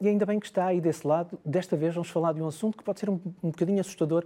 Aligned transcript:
E 0.00 0.08
ainda 0.08 0.24
bem 0.24 0.40
que 0.40 0.46
está 0.46 0.66
aí 0.66 0.80
desse 0.80 1.06
lado. 1.06 1.38
Desta 1.44 1.76
vez 1.76 1.94
vamos 1.94 2.08
falar 2.08 2.32
de 2.32 2.40
um 2.40 2.46
assunto 2.46 2.78
que 2.78 2.82
pode 2.82 3.00
ser 3.00 3.10
um, 3.10 3.20
um 3.42 3.50
bocadinho 3.50 3.80
assustador, 3.80 4.24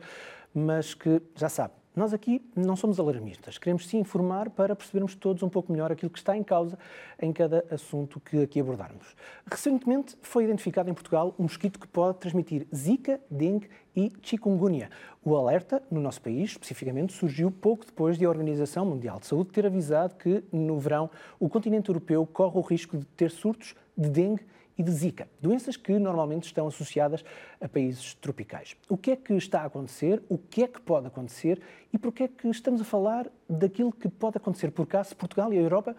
mas 0.55 0.95
que 0.95 1.21
já 1.35 1.49
sabe, 1.49 1.75
nós 1.97 2.13
aqui 2.13 2.45
não 2.57 2.75
somos 2.75 2.99
alarmistas, 2.99 3.57
queremos 3.57 3.87
sim 3.87 3.99
informar 3.99 4.51
para 4.51 4.75
percebermos 4.75 5.15
todos 5.15 5.45
um 5.45 5.49
pouco 5.49 5.71
melhor 5.71 5.93
aquilo 5.93 6.11
que 6.11 6.19
está 6.19 6.37
em 6.37 6.43
causa 6.43 6.77
em 7.21 7.33
cada 7.33 7.65
assunto 7.71 8.19
que 8.19 8.43
aqui 8.43 8.59
abordarmos. 8.59 9.15
Recentemente 9.49 10.17
foi 10.21 10.43
identificado 10.43 10.91
em 10.91 10.95
Portugal 10.95 11.35
um 11.39 11.45
mosquito 11.45 11.79
que 11.79 11.87
pode 11.87 12.19
transmitir 12.19 12.67
Zika, 12.75 13.21
dengue 13.31 13.69
e 13.95 14.13
chikungunya. 14.23 14.91
O 15.25 15.37
alerta, 15.37 15.83
no 15.89 16.01
nosso 16.01 16.21
país, 16.21 16.51
especificamente, 16.51 17.13
surgiu 17.13 17.49
pouco 17.51 17.87
depois 17.87 18.19
de 18.19 18.25
a 18.25 18.29
Organização 18.29 18.85
Mundial 18.85 19.21
de 19.21 19.27
Saúde 19.27 19.51
ter 19.51 19.65
avisado 19.65 20.17
que, 20.17 20.43
no 20.53 20.81
verão, 20.81 21.09
o 21.39 21.49
continente 21.49 21.91
europeu 21.91 22.27
corre 22.27 22.59
o 22.59 22.61
risco 22.61 22.97
de 22.97 23.05
ter 23.07 23.31
surtos 23.31 23.75
de 23.97 24.09
dengue 24.09 24.45
e 24.77 24.83
de 24.83 24.91
Zika, 24.91 25.29
doenças 25.41 25.77
que 25.77 25.99
normalmente 25.99 26.45
estão 26.45 26.67
associadas 26.67 27.25
a 27.61 27.69
países 27.69 28.15
tropicais. 28.15 28.77
O 28.89 28.97
que 28.97 29.13
é 29.13 29.17
que 29.17 29.35
está 29.35 29.63
a 29.63 29.67
acontecer? 29.67 30.23
O 30.29 30.37
que 30.37 30.63
é 30.63 30.69
que 30.69 30.81
pode 30.81 31.07
acontecer? 31.07 31.61
E 31.95 31.99
por 31.99 32.13
que 32.13 32.25
é 32.25 32.29
que 32.29 32.49
estamos 32.49 32.81
a 32.81 32.85
falar 32.85 33.31
daquilo 33.49 33.93
que 33.93 34.09
pode 34.09 34.37
acontecer 34.37 34.73
por 34.73 34.85
cá 34.85 35.05
se 35.05 35.15
Portugal 35.15 35.53
e 35.53 35.59
a 35.59 35.61
Europa 35.61 35.95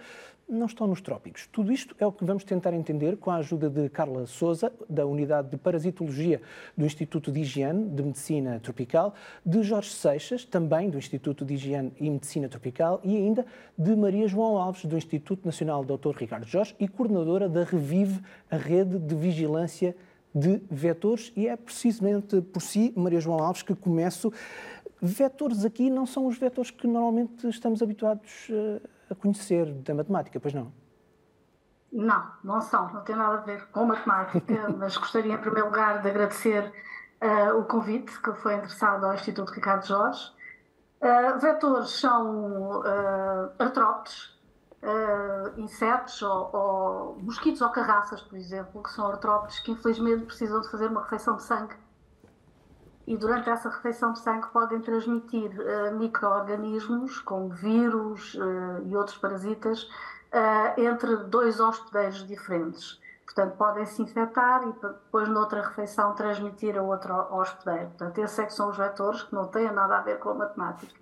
não 0.46 0.66
estão 0.66 0.86
nos 0.88 1.00
trópicos? 1.00 1.48
Tudo 1.48 1.72
isto 1.72 1.96
é 1.98 2.06
o 2.06 2.12
que 2.12 2.26
vamos 2.26 2.44
tentar 2.44 2.74
entender 2.74 3.16
com 3.16 3.32
a 3.32 3.38
ajuda 3.38 3.70
de 3.70 3.88
Carla 3.88 4.26
Souza, 4.26 4.74
da 4.90 5.06
Unidade 5.06 5.52
de 5.52 5.56
Parasitologia 5.56 6.42
do 6.76 6.86
Instituto 6.86 7.32
de 7.32 7.40
Higiene 7.40 7.88
de 7.92 8.04
Medicina 8.04 8.60
Tropical, 8.60 9.16
de 9.46 9.64
Jorge 9.64 9.92
Seixas, 9.92 10.44
também 10.44 10.90
do 10.90 10.98
Instituto 10.98 11.46
de 11.46 11.54
Higiene 11.54 11.94
e 11.98 12.10
Medicina 12.10 12.50
Tropical, 12.50 13.00
e 13.02 13.16
ainda 13.16 13.46
de 13.78 13.96
Maria 13.96 14.28
João 14.28 14.58
Alves, 14.58 14.84
do 14.84 14.98
Instituto 14.98 15.46
Nacional 15.46 15.86
Dr. 15.86 16.14
Ricardo 16.18 16.46
Jorge 16.46 16.76
e 16.78 16.90
coordenadora 16.90 17.48
da 17.48 17.64
Revive, 17.64 18.20
a 18.52 18.58
rede 18.58 19.00
de 19.00 19.16
vigilância 19.16 19.96
de 20.36 20.62
vetores, 20.70 21.32
e 21.38 21.48
é 21.48 21.56
precisamente 21.56 22.42
por 22.42 22.62
si, 22.62 22.92
Maria 22.98 23.22
João 23.22 23.40
Alves, 23.40 23.62
que 23.62 23.74
começo. 23.74 24.34
Vetores 25.02 25.66
aqui 25.66 25.90
não 25.90 26.06
são 26.06 26.26
os 26.26 26.38
vetores 26.38 26.72
que 26.72 26.88
normalmente 26.88 27.48
estamos 27.50 27.82
habituados 27.82 28.48
eh, 28.50 28.82
a 29.10 29.16
conhecer 29.16 29.72
da 29.74 29.94
matemática, 29.94 30.40
pois 30.40 30.54
não? 30.54 30.72
Não, 31.92 32.32
não 32.44 32.62
são, 32.62 32.92
não 32.92 33.02
tem 33.04 33.16
nada 33.16 33.36
a 33.36 33.42
ver 33.42 33.68
com 33.68 33.86
matemática, 33.86 34.70
mas 34.78 34.98
gostaria 34.98 35.34
em 35.34 35.38
primeiro 35.38 35.68
lugar 35.68 36.02
de 36.02 36.10
agradecer 36.10 36.72
uh, 37.22 37.58
o 37.60 37.66
convite 37.66 38.20
que 38.22 38.34
foi 38.34 38.56
endereçado 38.56 39.06
ao 39.06 39.14
Instituto 39.14 39.52
Ricardo 39.52 39.86
Jorge. 39.86 40.32
Uh, 41.02 41.40
vetores 41.40 41.90
são 41.92 42.82
uh, 42.82 43.52
artrópodes, 43.60 44.36
uh, 44.82 45.60
insetos 45.60 46.22
ou, 46.22 46.50
ou, 46.54 47.20
mosquitos 47.22 47.62
ou 47.62 47.70
carraças, 47.70 48.22
por 48.22 48.38
exemplo, 48.38 48.82
que 48.82 48.92
são 48.92 49.08
artrópodes 49.08 49.60
que 49.60 49.72
infelizmente 49.72 50.26
precisam 50.26 50.62
de 50.62 50.70
fazer 50.70 50.88
uma 50.88 51.02
refeição 51.02 51.38
de 51.38 51.44
sangue 51.44 51.76
e 53.08 53.18
durante 53.18 53.50
essa 53.50 53.70
refeição 53.70 54.14
de 54.14 54.20
sangue 54.20 54.48
podem 54.48 54.82
transmitir 54.82 55.52
uh, 55.52 55.96
micro-organismos 55.96 57.20
como 57.20 57.50
vírus 57.50 58.34
uh, 58.36 58.86
e 58.86 58.96
outros 58.96 59.18
parasitas 59.18 59.90
entre 60.78 61.16
dois 61.16 61.62
hospedeiros 61.62 62.28
diferentes. 62.28 63.00
Portanto, 63.36 63.58
podem 63.58 63.86
se 63.86 64.02
infectar 64.02 64.64
e 64.64 64.72
depois, 64.72 65.28
noutra 65.28 65.62
refeição, 65.62 66.14
transmitir 66.14 66.78
a 66.78 66.82
outro 66.82 67.14
hospedeiro. 67.32 67.88
Portanto, 67.88 68.18
esses 68.20 68.40
é 68.40 68.46
que 68.46 68.54
são 68.54 68.70
os 68.70 68.78
vetores 68.78 69.24
que 69.24 69.34
não 69.34 69.48
têm 69.48 69.72
nada 69.74 69.98
a 69.98 70.02
ver 70.02 70.20
com 70.20 70.30
a 70.30 70.34
matemática. 70.36 70.94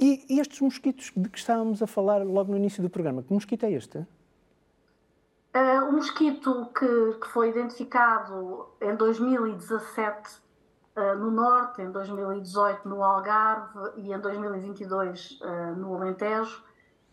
E, 0.00 0.24
e 0.28 0.40
estes 0.40 0.60
mosquitos 0.60 1.12
de 1.16 1.28
que 1.28 1.38
estávamos 1.38 1.82
a 1.82 1.86
falar 1.86 2.24
logo 2.24 2.50
no 2.50 2.56
início 2.56 2.82
do 2.82 2.90
programa, 2.90 3.22
que 3.22 3.32
mosquito 3.32 3.66
é 3.66 3.72
este? 3.72 3.98
Uh, 3.98 5.88
o 5.88 5.92
mosquito 5.92 6.70
que, 6.76 7.18
que, 7.20 7.28
foi 7.28 7.50
identificado 7.50 8.68
em 8.80 8.96
2017 8.96 10.18
uh, 10.18 10.45
no 11.18 11.30
Norte, 11.30 11.82
em 11.82 11.90
2018 11.90 12.88
no 12.88 13.02
Algarve 13.04 13.90
e 13.96 14.12
em 14.12 14.18
2022 14.18 15.40
uh, 15.42 15.76
no 15.76 15.94
Alentejo, 15.94 16.64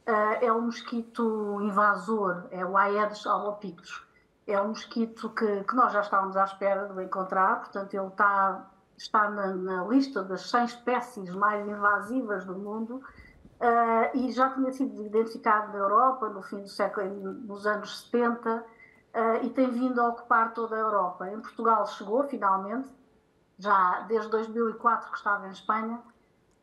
é 0.05 0.51
o 0.51 0.61
mosquito 0.61 1.59
invasor, 1.61 2.45
é 2.51 2.65
o 2.65 2.77
Aedes 2.77 3.25
albopictus 3.25 4.05
é 4.47 4.61
um 4.61 4.69
mosquito 4.69 5.29
que, 5.29 5.63
que, 5.63 5.75
nós 5.75 5.93
já 5.93 6.01
estávamos 6.01 6.35
à 6.35 6.43
espera 6.43 6.87
de 6.87 7.03
encontrar, 7.03 7.61
portanto, 7.61 7.93
ele 7.93 8.07
está, 8.07 8.69
está 8.97 9.29
na, 9.29 9.47
na 9.53 9.83
lista 9.85 10.23
das 10.23 10.49
100 10.49 10.65
espécies 10.65 11.29
mais 11.33 11.65
invasivas 11.67 12.45
do 12.45 12.55
mundo 12.55 12.95
uh, 12.95 14.17
e 14.17 14.31
já 14.31 14.49
tinha 14.49 14.71
sido 14.71 15.01
identificado 15.05 15.71
na 15.71 15.79
Europa 15.79 16.29
no 16.29 16.41
fim 16.41 16.61
do 16.61 16.67
século, 16.67 17.07
nos 17.07 17.65
anos 17.65 18.01
70, 18.01 18.57
uh, 18.57 19.45
e 19.45 19.49
tem 19.51 19.69
vindo 19.71 20.01
a 20.01 20.09
ocupar 20.09 20.53
toda 20.53 20.75
a 20.75 20.79
Europa. 20.79 21.29
Em 21.29 21.39
Portugal 21.39 21.87
chegou, 21.87 22.23
finalmente, 22.23 22.89
já 23.57 24.01
desde 24.01 24.29
2004 24.29 25.11
que 25.11 25.17
estava 25.17 25.47
em 25.47 25.51
Espanha, 25.51 26.01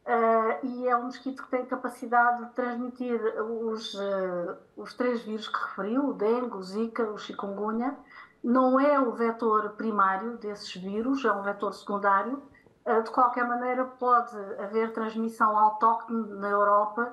Uh, 0.06 0.66
e 0.66 0.88
é 0.88 0.96
um 0.96 1.04
mosquito 1.04 1.42
que 1.44 1.50
tem 1.50 1.64
capacidade 1.66 2.44
de 2.44 2.50
transmitir 2.52 3.20
os, 3.40 3.94
uh, 3.94 4.56
os 4.76 4.94
três 4.94 5.22
vírus 5.22 5.46
que 5.46 5.56
referiu, 5.56 6.08
o 6.08 6.12
dengue, 6.14 6.56
o 6.56 6.62
zika, 6.62 7.04
o 7.04 7.18
chikungunya. 7.18 7.96
Não 8.42 8.80
é 8.80 8.98
o 8.98 9.12
vetor 9.12 9.70
primário 9.70 10.38
desses 10.38 10.74
vírus, 10.74 11.24
é 11.24 11.30
um 11.30 11.42
vetor 11.42 11.72
secundário. 11.74 12.42
Uh, 12.84 13.02
de 13.02 13.10
qualquer 13.10 13.46
maneira, 13.46 13.84
pode 13.84 14.34
haver 14.58 14.92
transmissão 14.92 15.56
autóctone 15.56 16.28
na 16.40 16.48
Europa 16.48 17.12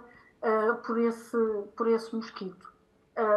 por, 0.85 0.97
esse, 0.99 1.37
por 1.75 1.87
esse 1.87 2.15
mosquito. 2.15 2.66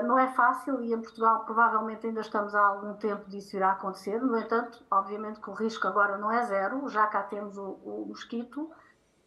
Não 0.05 0.19
é 0.19 0.29
fácil 0.29 0.83
e 0.83 0.93
em 0.93 1.01
Portugal 1.01 1.45
provavelmente 1.45 2.07
ainda 2.07 2.21
estamos 2.21 2.55
há 2.55 2.61
algum 2.61 2.95
tempo 2.95 3.29
disso 3.31 3.57
irá 3.57 3.73
acontecer. 3.73 4.21
No 4.21 4.39
entanto, 4.39 4.85
obviamente 4.91 5.41
que 5.41 5.49
o 5.49 5.55
risco 5.55 5.87
agora 5.87 6.19
não 6.19 6.31
é 6.31 6.45
zero, 6.45 6.89
já 6.89 7.07
cá 7.07 7.23
temos 7.23 7.57
o, 7.57 7.79
o 7.85 8.05
mosquito 8.09 8.71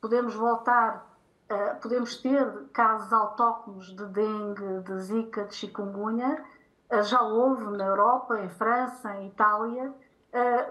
podemos 0.03 0.35
voltar, 0.35 1.09
uh, 1.49 1.79
podemos 1.81 2.17
ter 2.17 2.45
casos 2.73 3.13
autóctonos 3.13 3.95
de 3.95 4.05
dengue, 4.07 4.81
de 4.81 4.99
zika, 4.99 5.45
de 5.45 5.55
chikungunya, 5.55 6.43
uh, 6.91 7.01
já 7.03 7.21
houve 7.21 7.77
na 7.77 7.85
Europa, 7.85 8.37
em 8.41 8.49
França, 8.49 9.15
em 9.15 9.29
Itália, 9.29 9.93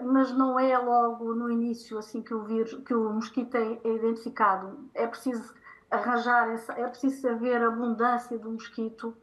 mas 0.01 0.29
não 0.33 0.59
é 0.59 0.77
logo 0.77 1.33
no 1.33 1.49
início 1.49 1.97
assim 1.97 2.21
que 2.21 2.33
o 2.33 2.43
vírus, 2.43 2.73
que 2.85 2.93
o 2.93 3.09
mosquito 3.13 3.55
é, 3.55 3.79
é 3.81 3.95
identificado. 3.95 4.77
É 4.93 5.07
preciso 5.07 5.55
arranjar, 5.89 6.49
essa, 6.49 6.73
é 6.73 6.85
preciso 6.85 7.29
haver 7.29 7.63
abundância 7.63 8.37
do 8.37 8.51
mosquito, 8.51 9.15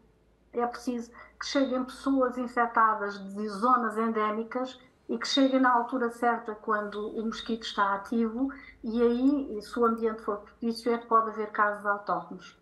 é 0.53 0.67
preciso 0.67 1.11
que 1.39 1.47
cheguem 1.47 1.85
pessoas 1.85 2.37
infectadas 2.37 3.19
de 3.35 3.49
zonas 3.49 3.97
endémicas 3.97 4.79
e 5.09 5.19
que 5.19 5.27
chegue 5.27 5.59
na 5.59 5.73
altura 5.73 6.11
certa 6.11 6.55
quando 6.55 7.09
o 7.19 7.25
mosquito 7.25 7.65
está 7.65 7.95
ativo 7.95 8.49
e 8.83 9.03
aí, 9.03 9.63
se 9.63 9.79
o 9.79 9.85
ambiente 9.85 10.23
for 10.23 10.39
propício, 10.39 10.93
é 10.93 10.99
que 10.99 11.07
pode 11.07 11.31
haver 11.31 11.51
casos 11.51 11.85
autóctonos. 11.85 12.57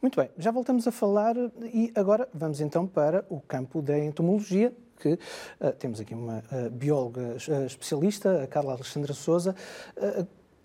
Muito 0.00 0.16
bem, 0.16 0.30
já 0.38 0.50
voltamos 0.50 0.86
a 0.86 0.92
falar 0.92 1.36
e 1.60 1.92
agora 1.94 2.28
vamos 2.32 2.60
então 2.60 2.86
para 2.86 3.26
o 3.28 3.40
campo 3.40 3.82
da 3.82 3.98
entomologia, 3.98 4.72
que 4.96 5.14
uh, 5.14 5.72
temos 5.78 6.00
aqui 6.00 6.14
uma 6.14 6.38
uh, 6.38 6.70
bióloga 6.70 7.36
uh, 7.36 7.66
especialista, 7.66 8.44
a 8.44 8.46
Carla 8.46 8.72
Alexandra 8.72 9.12
Souza. 9.12 9.54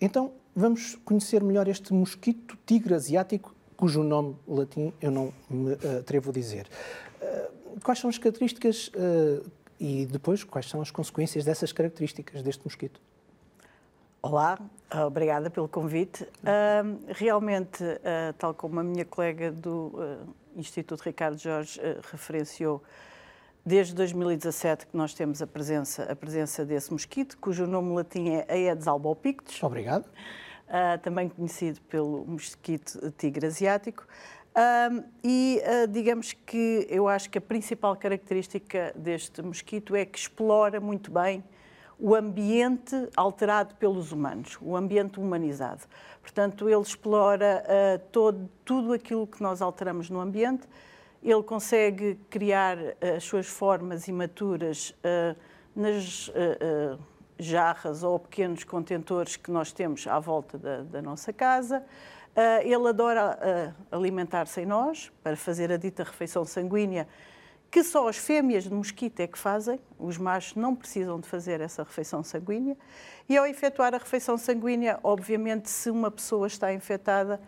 então, 0.00 0.32
vamos 0.54 0.94
conhecer 1.04 1.42
melhor 1.42 1.68
este 1.68 1.92
mosquito 1.92 2.56
tigre 2.64 2.94
asiático, 2.94 3.54
cujo 3.76 4.02
nome 4.02 4.36
latim 4.46 4.92
eu 5.00 5.10
não 5.10 5.32
me 5.48 5.72
atrevo 5.98 6.30
a 6.30 6.32
dizer. 6.32 6.68
quais 7.82 7.98
são 7.98 8.08
as 8.10 8.18
características 8.18 8.90
e 9.78 10.06
depois, 10.06 10.44
quais 10.44 10.68
são 10.68 10.80
as 10.80 10.90
consequências 10.90 11.44
dessas 11.44 11.72
características 11.72 12.42
deste 12.42 12.64
mosquito? 12.64 13.00
Olá, 14.22 14.58
obrigada 15.06 15.50
pelo 15.50 15.68
convite. 15.68 16.22
Uh, 16.22 17.04
realmente, 17.08 17.84
uh, 17.84 18.32
tal 18.38 18.54
como 18.54 18.80
a 18.80 18.82
minha 18.82 19.04
colega 19.04 19.52
do 19.52 19.92
uh, 19.94 20.34
Instituto 20.56 21.02
Ricardo 21.02 21.36
Jorge 21.36 21.78
referenciou, 22.10 22.82
desde 23.66 23.94
2017 23.94 24.86
que 24.86 24.96
nós 24.96 25.12
temos 25.12 25.42
a 25.42 25.46
presença, 25.46 26.04
a 26.04 26.16
presença 26.16 26.64
desse 26.64 26.90
mosquito, 26.90 27.36
cujo 27.38 27.66
nome 27.66 27.94
latim 27.94 28.30
é 28.30 28.46
Aedes 28.48 28.88
albopictus. 28.88 29.62
Obrigado. 29.62 30.06
Também 31.02 31.28
conhecido 31.28 31.80
pelo 31.82 32.24
mosquito 32.26 33.12
tigre 33.12 33.46
asiático. 33.46 34.06
Um, 34.56 35.02
e 35.24 35.60
uh, 35.64 35.88
digamos 35.88 36.32
que 36.32 36.86
eu 36.88 37.08
acho 37.08 37.28
que 37.28 37.38
a 37.38 37.40
principal 37.40 37.96
característica 37.96 38.92
deste 38.94 39.42
mosquito 39.42 39.96
é 39.96 40.04
que 40.04 40.16
explora 40.16 40.80
muito 40.80 41.10
bem 41.10 41.42
o 41.98 42.14
ambiente 42.14 43.08
alterado 43.16 43.74
pelos 43.74 44.12
humanos, 44.12 44.56
o 44.62 44.76
ambiente 44.76 45.18
humanizado. 45.18 45.82
Portanto, 46.22 46.68
ele 46.68 46.80
explora 46.80 47.64
uh, 47.66 47.98
todo, 48.12 48.48
tudo 48.64 48.92
aquilo 48.92 49.26
que 49.26 49.42
nós 49.42 49.60
alteramos 49.60 50.08
no 50.08 50.20
ambiente, 50.20 50.68
ele 51.20 51.42
consegue 51.42 52.16
criar 52.30 52.78
uh, 52.78 53.16
as 53.16 53.24
suas 53.24 53.46
formas 53.48 54.06
imaturas 54.06 54.94
nas 55.74 56.30
jarras 57.38 58.02
ou 58.02 58.18
pequenos 58.18 58.64
contentores 58.64 59.36
que 59.36 59.50
nós 59.50 59.72
temos 59.72 60.06
à 60.06 60.18
volta 60.18 60.58
da, 60.58 60.82
da 60.82 61.02
nossa 61.02 61.32
casa. 61.32 61.84
Uh, 62.36 62.62
ele 62.62 62.88
adora 62.88 63.38
uh, 63.38 63.96
alimentar-se 63.96 64.60
em 64.60 64.66
nós, 64.66 65.12
para 65.22 65.36
fazer 65.36 65.70
a 65.70 65.76
dita 65.76 66.02
refeição 66.02 66.44
sanguínea, 66.44 67.06
que 67.70 67.82
só 67.82 68.08
as 68.08 68.16
fêmeas 68.16 68.64
de 68.64 68.72
mosquito 68.72 69.18
é 69.20 69.26
que 69.26 69.38
fazem, 69.38 69.80
os 69.98 70.16
machos 70.16 70.54
não 70.54 70.76
precisam 70.76 71.18
de 71.18 71.28
fazer 71.28 71.60
essa 71.60 71.82
refeição 71.82 72.22
sanguínea. 72.22 72.76
E 73.28 73.36
ao 73.36 73.46
efetuar 73.46 73.94
a 73.94 73.98
refeição 73.98 74.38
sanguínea, 74.38 74.98
obviamente, 75.02 75.68
se 75.68 75.90
uma 75.90 76.10
pessoa 76.10 76.46
está 76.46 76.72
infectada 76.72 77.40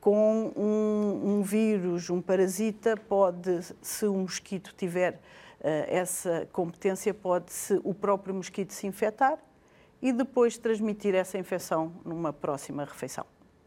com 0.00 0.52
um, 0.56 1.38
um 1.38 1.42
vírus, 1.42 2.10
um 2.10 2.20
parasita, 2.20 2.96
pode, 2.96 3.60
se 3.80 4.06
o 4.06 4.14
mosquito 4.14 4.74
tiver 4.76 5.20
essa 5.62 6.48
competência, 6.52 7.12
pode-se 7.12 7.80
o 7.84 7.92
próprio 7.92 8.34
mosquito 8.34 8.72
se 8.72 8.86
infectar 8.86 9.38
e 10.00 10.12
depois 10.12 10.56
transmitir 10.56 11.14
essa 11.14 11.38
infecção 11.38 11.92
numa 12.04 12.32
próxima 12.32 12.84
refeição. 12.84 13.24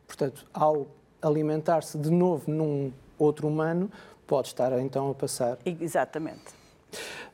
Portanto, 0.08 0.46
ao 0.54 0.88
alimentar-se 1.22 1.98
de 1.98 2.10
novo 2.10 2.52
num 2.52 2.92
outro 3.18 3.48
humano, 3.48 3.90
pode 4.26 4.48
estar 4.48 4.78
então 4.80 5.12
a 5.12 5.14
passar. 5.14 5.58
Exatamente. 5.66 6.64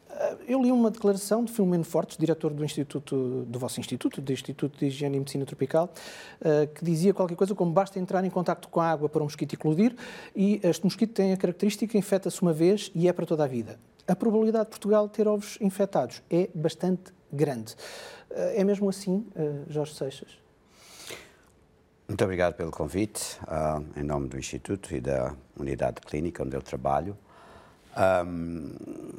Ah, 0.10 0.36
eu 0.48 0.62
li 0.62 0.72
uma 0.72 0.92
declaração 0.92 1.44
de 1.44 1.52
Filomeno 1.52 1.84
Fortes, 1.84 2.18
diretor 2.18 2.52
do 2.54 2.64
Instituto, 2.64 3.46
do 3.48 3.60
vosso 3.60 3.80
Instituto, 3.80 4.20
do 4.20 4.34
Instituto 4.34 4.78
de 4.78 4.88
Higiene 4.88 5.16
e 5.16 5.20
Medicina 5.20 5.46
Tropical, 5.46 5.90
ah, 6.42 6.68
que 6.68 6.84
dizia 6.84 7.14
qualquer 7.14 7.36
coisa 7.36 7.56
como 7.56 7.72
basta 7.72 8.00
entrar 8.00 8.24
em 8.26 8.30
contato 8.30 8.68
com 8.68 8.82
a 8.82 8.90
água 8.90 9.08
para 9.08 9.22
um 9.22 9.26
mosquito 9.26 9.54
eclodir 9.54 9.96
e 10.36 10.60
este 10.64 10.84
mosquito 10.84 11.14
tem 11.14 11.32
a 11.32 11.38
característica, 11.38 11.98
infecta-se 11.98 12.42
uma 12.42 12.54
vez 12.54 12.92
e 12.94 13.08
é 13.08 13.14
para 13.14 13.26
toda 13.26 13.44
a 13.44 13.48
vida. 13.48 13.80
A 14.10 14.16
probabilidade 14.16 14.66
de 14.66 14.70
Portugal 14.72 15.08
ter 15.08 15.28
ovos 15.28 15.56
infectados 15.62 16.24
é 16.32 16.50
bastante 16.56 17.14
grande. 17.32 17.76
Ah, 18.32 18.54
é 18.56 18.64
mesmo 18.64 18.90
assim, 18.90 19.28
Jorge 19.70 19.94
Seixas? 19.94 20.40
Muito 22.08 22.24
obrigado 22.24 22.56
pelo 22.56 22.72
convite, 22.72 23.40
uh, 23.44 23.86
em 23.96 24.04
nome 24.04 24.28
do 24.28 24.40
Instituto 24.40 24.96
e 24.96 25.00
da 25.00 25.36
unidade 25.56 26.02
clínica 26.02 26.42
onde 26.42 26.58
eu 26.58 26.62
trabalho. 26.64 27.16
Um, 28.26 28.74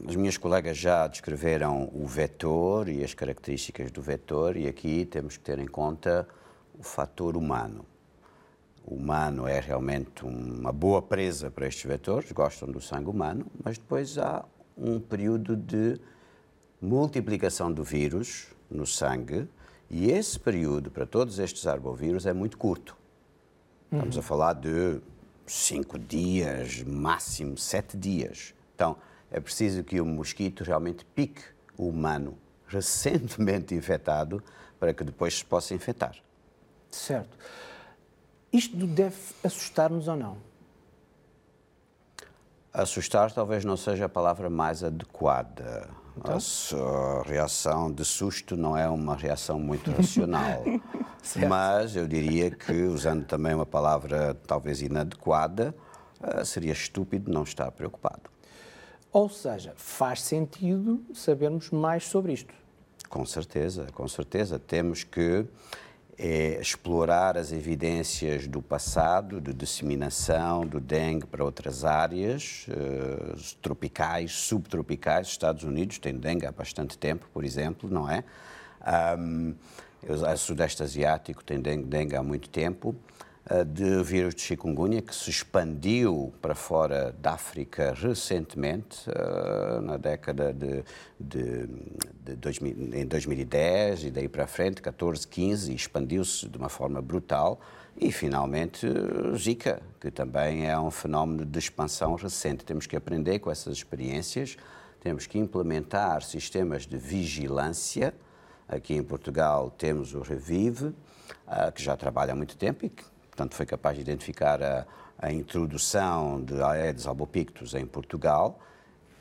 as 0.08 0.16
minhas 0.16 0.36
colegas 0.36 0.76
já 0.76 1.06
descreveram 1.06 1.88
o 1.94 2.04
vetor 2.04 2.88
e 2.88 3.04
as 3.04 3.14
características 3.14 3.92
do 3.92 4.02
vetor, 4.02 4.56
e 4.56 4.66
aqui 4.66 5.04
temos 5.04 5.36
que 5.36 5.44
ter 5.44 5.60
em 5.60 5.68
conta 5.68 6.26
o 6.76 6.82
fator 6.82 7.36
humano. 7.36 7.86
O 8.84 8.96
humano 8.96 9.46
é 9.46 9.60
realmente 9.60 10.24
uma 10.24 10.72
boa 10.72 11.00
presa 11.00 11.48
para 11.48 11.68
estes 11.68 11.84
vetores, 11.84 12.32
gostam 12.32 12.68
do 12.68 12.80
sangue 12.80 13.08
humano, 13.08 13.46
mas 13.62 13.78
depois 13.78 14.18
há 14.18 14.44
um 14.80 14.98
período 14.98 15.54
de 15.54 16.00
multiplicação 16.80 17.70
do 17.70 17.84
vírus 17.84 18.48
no 18.70 18.86
sangue 18.86 19.46
e 19.90 20.10
esse 20.10 20.38
período, 20.38 20.90
para 20.90 21.04
todos 21.04 21.38
estes 21.38 21.66
arbovírus, 21.66 22.24
é 22.24 22.32
muito 22.32 22.56
curto. 22.56 22.96
Estamos 23.92 24.14
uhum. 24.14 24.20
a 24.20 24.22
falar 24.22 24.52
de 24.54 25.00
cinco 25.46 25.98
dias, 25.98 26.82
máximo 26.84 27.58
sete 27.58 27.96
dias. 27.96 28.54
Então, 28.74 28.96
é 29.30 29.40
preciso 29.40 29.82
que 29.82 30.00
o 30.00 30.06
mosquito 30.06 30.62
realmente 30.62 31.04
pique 31.04 31.42
o 31.76 31.88
humano 31.88 32.38
recentemente 32.68 33.74
infectado 33.74 34.42
para 34.78 34.94
que 34.94 35.02
depois 35.02 35.38
se 35.38 35.44
possa 35.44 35.74
infectar. 35.74 36.16
Certo. 36.88 37.36
Isto 38.52 38.86
deve 38.86 39.16
assustar-nos 39.44 40.08
ou 40.08 40.16
não? 40.16 40.49
Assustar 42.72 43.32
talvez 43.32 43.64
não 43.64 43.76
seja 43.76 44.06
a 44.06 44.08
palavra 44.08 44.48
mais 44.48 44.84
adequada. 44.84 45.88
Então? 46.16 46.36
A 46.36 47.22
reação 47.26 47.90
de 47.90 48.04
susto 48.04 48.56
não 48.56 48.76
é 48.76 48.88
uma 48.88 49.16
reação 49.16 49.58
muito 49.58 49.90
racional. 49.90 50.62
mas 51.48 51.96
eu 51.96 52.06
diria 52.06 52.50
que, 52.50 52.72
usando 52.82 53.24
também 53.24 53.54
uma 53.54 53.66
palavra 53.66 54.34
talvez 54.46 54.82
inadequada, 54.82 55.74
eh, 56.22 56.44
seria 56.44 56.72
estúpido 56.72 57.32
não 57.32 57.42
estar 57.42 57.70
preocupado. 57.72 58.30
Ou 59.12 59.28
seja, 59.28 59.72
faz 59.76 60.22
sentido 60.22 61.02
sabermos 61.12 61.70
mais 61.70 62.06
sobre 62.06 62.32
isto. 62.32 62.54
Com 63.08 63.26
certeza, 63.26 63.86
com 63.92 64.06
certeza. 64.06 64.58
Temos 64.58 65.02
que 65.02 65.44
é 66.22 66.60
explorar 66.60 67.38
as 67.38 67.50
evidências 67.50 68.46
do 68.46 68.60
passado, 68.60 69.40
de 69.40 69.54
disseminação 69.54 70.66
do 70.66 70.78
dengue 70.78 71.26
para 71.26 71.42
outras 71.42 71.82
áreas 71.82 72.66
uh, 72.68 73.56
tropicais, 73.62 74.30
subtropicais. 74.32 75.28
Os 75.28 75.32
Estados 75.32 75.64
Unidos 75.64 75.98
têm 75.98 76.12
dengue 76.12 76.44
há 76.44 76.52
bastante 76.52 76.98
tempo, 76.98 77.26
por 77.32 77.42
exemplo, 77.42 77.88
não 77.88 78.06
é? 78.06 78.22
Um, 79.18 79.54
o 80.06 80.36
Sudeste 80.36 80.82
Asiático 80.82 81.42
tem 81.42 81.58
dengue, 81.58 81.84
dengue 81.84 82.14
há 82.14 82.22
muito 82.22 82.50
tempo 82.50 82.94
de 83.66 84.02
vírus 84.04 84.32
de 84.34 84.42
chikungunya 84.42 85.02
que 85.02 85.14
se 85.14 85.28
expandiu 85.28 86.32
para 86.40 86.54
fora 86.54 87.12
da 87.20 87.32
África 87.32 87.92
recentemente, 87.92 89.10
uh, 89.10 89.80
na 89.80 89.96
década 89.96 90.52
de, 90.52 90.84
de, 91.18 91.66
de 92.24 92.36
2000, 92.36 92.94
em 92.94 93.04
2010 93.04 94.04
e 94.04 94.10
daí 94.12 94.28
para 94.28 94.46
frente, 94.46 94.80
14, 94.80 95.26
15, 95.26 95.72
e 95.72 95.74
expandiu-se 95.74 96.48
de 96.48 96.56
uma 96.56 96.68
forma 96.68 97.02
brutal. 97.02 97.60
E, 97.96 98.12
finalmente, 98.12 98.86
Zika, 99.36 99.82
que 100.00 100.12
também 100.12 100.68
é 100.68 100.78
um 100.78 100.90
fenómeno 100.90 101.44
de 101.44 101.58
expansão 101.58 102.14
recente. 102.14 102.64
Temos 102.64 102.86
que 102.86 102.94
aprender 102.94 103.40
com 103.40 103.50
essas 103.50 103.76
experiências, 103.76 104.56
temos 105.00 105.26
que 105.26 105.38
implementar 105.38 106.22
sistemas 106.22 106.86
de 106.86 106.96
vigilância. 106.96 108.14
Aqui 108.68 108.94
em 108.94 109.02
Portugal 109.02 109.70
temos 109.76 110.14
o 110.14 110.20
Revive, 110.20 110.86
uh, 110.86 111.72
que 111.74 111.82
já 111.82 111.96
trabalha 111.96 112.32
há 112.32 112.36
muito 112.36 112.56
tempo 112.56 112.86
e 112.86 112.88
que 112.88 113.09
portanto 113.40 113.54
foi 113.54 113.64
capaz 113.64 113.96
de 113.96 114.02
identificar 114.02 114.62
a, 114.62 114.86
a 115.18 115.32
introdução 115.32 116.42
de 116.42 116.60
Aedes 116.62 117.06
albopictus 117.06 117.72
em 117.72 117.86
Portugal 117.86 118.60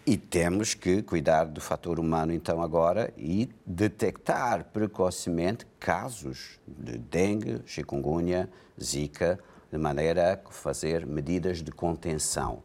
e 0.06 0.18
temos 0.18 0.74
que 0.74 1.01
cuidar 1.01 1.45
do 1.45 1.62
fator 1.62 2.01
humano 2.01 2.33
então 2.33 2.62
agora 2.62 3.13
e 3.18 3.50
detectar 3.66 4.66
precocemente 4.74 5.66
casos 5.80 6.60
de 6.68 6.98
dengue, 6.98 7.62
chikungunya, 7.66 8.50
zika, 8.81 9.39
de 9.71 9.77
maneira 9.77 10.33
a 10.33 10.51
fazer 10.51 11.06
medidas 11.06 11.62
de 11.63 11.71
contenção, 11.71 12.62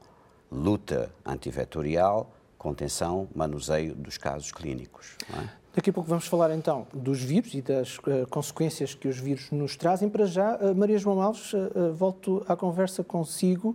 luta 0.51 1.15
antivetorial, 1.25 2.35
contenção, 2.59 3.29
manuseio 3.33 3.95
dos 3.95 4.19
casos 4.19 4.51
clínicos. 4.51 5.17
É? 5.32 5.64
Daqui 5.75 5.91
a 5.91 5.93
pouco 5.93 6.09
vamos 6.09 6.29
falar 6.29 6.55
então 6.55 6.87
dos 6.95 7.21
vírus 7.21 7.53
e 7.53 7.61
das 7.61 7.99
uh, 7.99 8.27
consequências 8.31 8.95
que 8.95 9.09
os 9.09 9.19
vírus 9.19 9.51
nos 9.51 9.77
trazem. 9.77 10.09
Para 10.09 10.25
já, 10.25 10.57
uh, 10.57 10.73
Maria 10.75 10.97
João 10.97 11.21
Alves, 11.21 11.53
uh, 11.53 11.93
volto 11.93 12.45
à 12.47 12.55
conversa 12.55 13.03
consigo. 13.03 13.75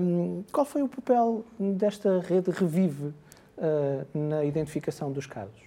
Um, 0.00 0.42
qual 0.50 0.64
foi 0.64 0.82
o 0.82 0.88
papel 0.88 1.44
desta 1.58 2.20
rede 2.20 2.50
Revive 2.50 3.12
na 4.12 4.44
identificação 4.44 5.12
dos 5.12 5.26
casos? 5.26 5.60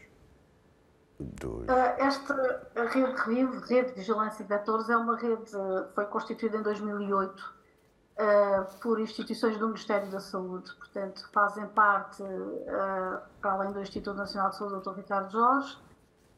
esta 1.97 2.67
rede 2.75 3.21
Revive, 3.21 3.59
Rede 3.69 3.89
de 3.91 3.95
Vigilância 3.99 4.43
de 4.43 4.49
Vetores, 4.49 4.89
é 4.89 4.97
uma 4.97 5.15
rede 5.15 5.51
foi 5.93 6.05
constituída 6.05 6.57
em 6.57 6.61
2008 6.61 7.54
uh, 8.15 8.79
por 8.79 8.99
instituições 8.99 9.57
do 9.57 9.67
Ministério 9.67 10.09
da 10.09 10.19
Saúde. 10.19 10.73
Portanto, 10.75 11.27
fazem 11.31 11.67
parte, 11.67 12.23
uh, 12.23 13.21
para 13.41 13.51
além 13.51 13.71
do 13.71 13.81
Instituto 13.81 14.15
Nacional 14.15 14.49
de 14.49 14.57
Saúde, 14.57 14.81
Dr. 14.81 14.95
Ricardo 14.95 15.31
Jorge, 15.31 15.77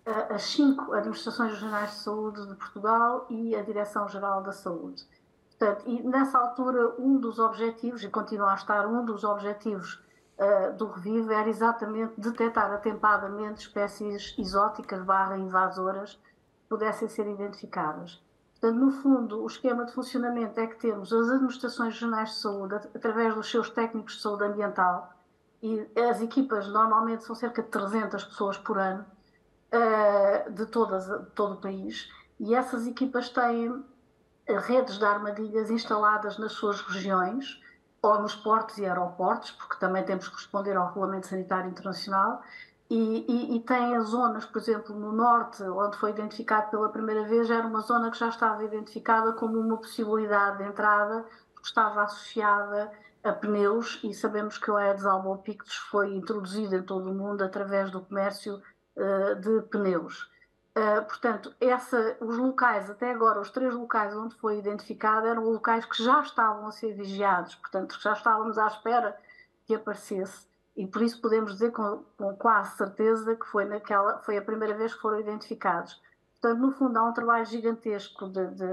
uh, 0.08 0.34
as 0.34 0.44
cinco 0.44 0.94
administrações 0.94 1.54
regionais 1.54 1.92
de 1.92 1.98
saúde 1.98 2.48
de 2.48 2.56
Portugal 2.56 3.26
e 3.30 3.56
a 3.56 3.62
Direção-Geral 3.62 4.42
da 4.42 4.52
Saúde. 4.52 5.04
Portanto, 5.58 5.84
e 5.88 6.04
nessa 6.04 6.38
altura, 6.38 6.96
um 7.00 7.18
dos 7.18 7.40
objetivos, 7.40 8.04
e 8.04 8.10
continua 8.10 8.52
a 8.52 8.56
estar 8.56 8.86
um 8.86 9.04
dos 9.04 9.24
objetivos 9.24 10.06
do 10.78 10.86
Revive, 10.92 11.34
era 11.34 11.50
exatamente 11.50 12.14
detectar 12.16 12.72
atempadamente 12.72 13.62
espécies 13.62 14.36
exóticas 14.38 15.04
barra 15.04 15.36
invasoras 15.36 16.14
que 16.14 16.70
pudessem 16.70 17.08
ser 17.08 17.26
identificadas. 17.26 18.22
Portanto, 18.60 18.80
no 18.80 18.92
fundo, 18.92 19.44
o 19.44 19.48
esquema 19.48 19.86
de 19.86 19.94
funcionamento 19.94 20.60
é 20.60 20.66
que 20.66 20.78
temos 20.78 21.14
as 21.14 21.30
administrações 21.30 21.94
regionais 21.94 22.30
de 22.30 22.36
saúde, 22.38 22.76
através 22.76 23.36
dos 23.36 23.50
seus 23.50 23.70
técnicos 23.70 24.16
de 24.16 24.22
saúde 24.22 24.46
ambiental, 24.46 25.14
e 25.62 25.88
as 26.10 26.22
equipas 26.22 26.68
normalmente 26.68 27.24
são 27.24 27.36
cerca 27.36 27.62
de 27.62 27.70
300 27.70 28.24
pessoas 28.24 28.58
por 28.58 28.80
ano, 28.80 29.06
uh, 29.72 30.52
de, 30.52 30.66
todas, 30.66 31.06
de 31.06 31.30
todo 31.36 31.54
o 31.54 31.62
país, 31.62 32.10
e 32.40 32.56
essas 32.56 32.88
equipas 32.88 33.30
têm 33.30 33.84
redes 34.48 34.98
de 34.98 35.06
armadilhas 35.06 35.70
instaladas 35.70 36.40
nas 36.40 36.54
suas 36.54 36.82
regiões, 36.82 37.62
ou 38.02 38.20
nos 38.22 38.36
portos 38.36 38.80
e 38.80 38.86
aeroportos, 38.86 39.52
porque 39.52 39.80
também 39.80 40.04
temos 40.04 40.30
que 40.30 40.36
responder 40.36 40.76
ao 40.76 40.88
Regulamento 40.88 41.28
Sanitário 41.28 41.70
Internacional, 41.70 42.42
e, 42.90 43.26
e, 43.28 43.58
e, 43.58 43.60
tem 43.60 43.98
as 43.98 44.06
zonas, 44.06 44.46
por 44.46 44.60
exemplo, 44.60 44.96
no 44.96 45.12
norte, 45.12 45.62
onde 45.64 45.98
foi 45.98 46.12
identificado 46.12 46.72
pela 46.72 46.90
primeira 46.90 47.24
vez, 47.26 47.50
era 47.50 47.68
uma 47.68 47.82
zona 47.82 48.10
que 48.10 48.18
já 48.18 48.30
estava 48.30 48.64
identificada 48.64 49.34
como 49.34 49.60
uma 49.60 49.78
possibilidade 49.78 50.60
de 50.60 50.64
entrada, 50.64 51.26
porque 51.54 51.68
estava 51.68 52.04
associada 52.04 52.90
a 53.24 53.34
pneus 53.34 54.00
e 54.04 54.14
sabemos 54.14 54.58
que 54.58 54.72
o 54.72 54.78
Aedes 54.78 55.06
albopictus 55.06 55.76
foi 55.76 56.16
introduzido 56.16 56.76
em 56.78 56.84
todo 56.84 57.12
o 57.12 57.14
mundo 57.14 57.44
através 57.44 57.92
do 57.92 58.00
comércio 58.00 58.62
uh, 58.96 59.36
de 59.36 59.62
pneus. 59.64 60.32
Uh, 60.78 61.04
portanto, 61.06 61.54
essa, 61.60 62.16
os 62.22 62.38
locais, 62.38 62.90
até 62.90 63.12
agora, 63.12 63.42
os 63.42 63.50
três 63.50 63.74
locais 63.74 64.16
onde 64.16 64.36
foi 64.36 64.60
identificado 64.60 65.28
eram 65.28 65.44
locais 65.44 65.84
que 65.86 66.02
já 66.02 66.22
estavam 66.22 66.68
a 66.68 66.72
ser 66.72 66.94
vigiados, 66.94 67.56
portanto, 67.56 68.00
já 68.00 68.14
estávamos 68.14 68.58
à 68.58 68.68
espera 68.68 69.18
que 69.66 69.76
aparecesse 69.76 70.47
e 70.78 70.86
por 70.86 71.02
isso 71.02 71.20
podemos 71.20 71.54
dizer 71.54 71.72
com, 71.72 72.06
com, 72.16 72.36
quase 72.36 72.78
certeza 72.78 73.36
que 73.36 73.48
foi, 73.48 73.66
naquela, 73.66 74.20
foi 74.20 74.38
a 74.38 74.42
primeira 74.44 74.76
vez 74.76 74.94
que 74.94 75.02
foram 75.02 75.20
identificados. 75.20 76.00
Portanto, 76.40 76.60
no 76.62 76.72
fundo, 76.72 76.98
há 76.98 77.04
um 77.04 77.14
trabalho 77.14 77.46
gigantesco 77.46 78.30
de, 78.30 78.48
de, 78.50 78.68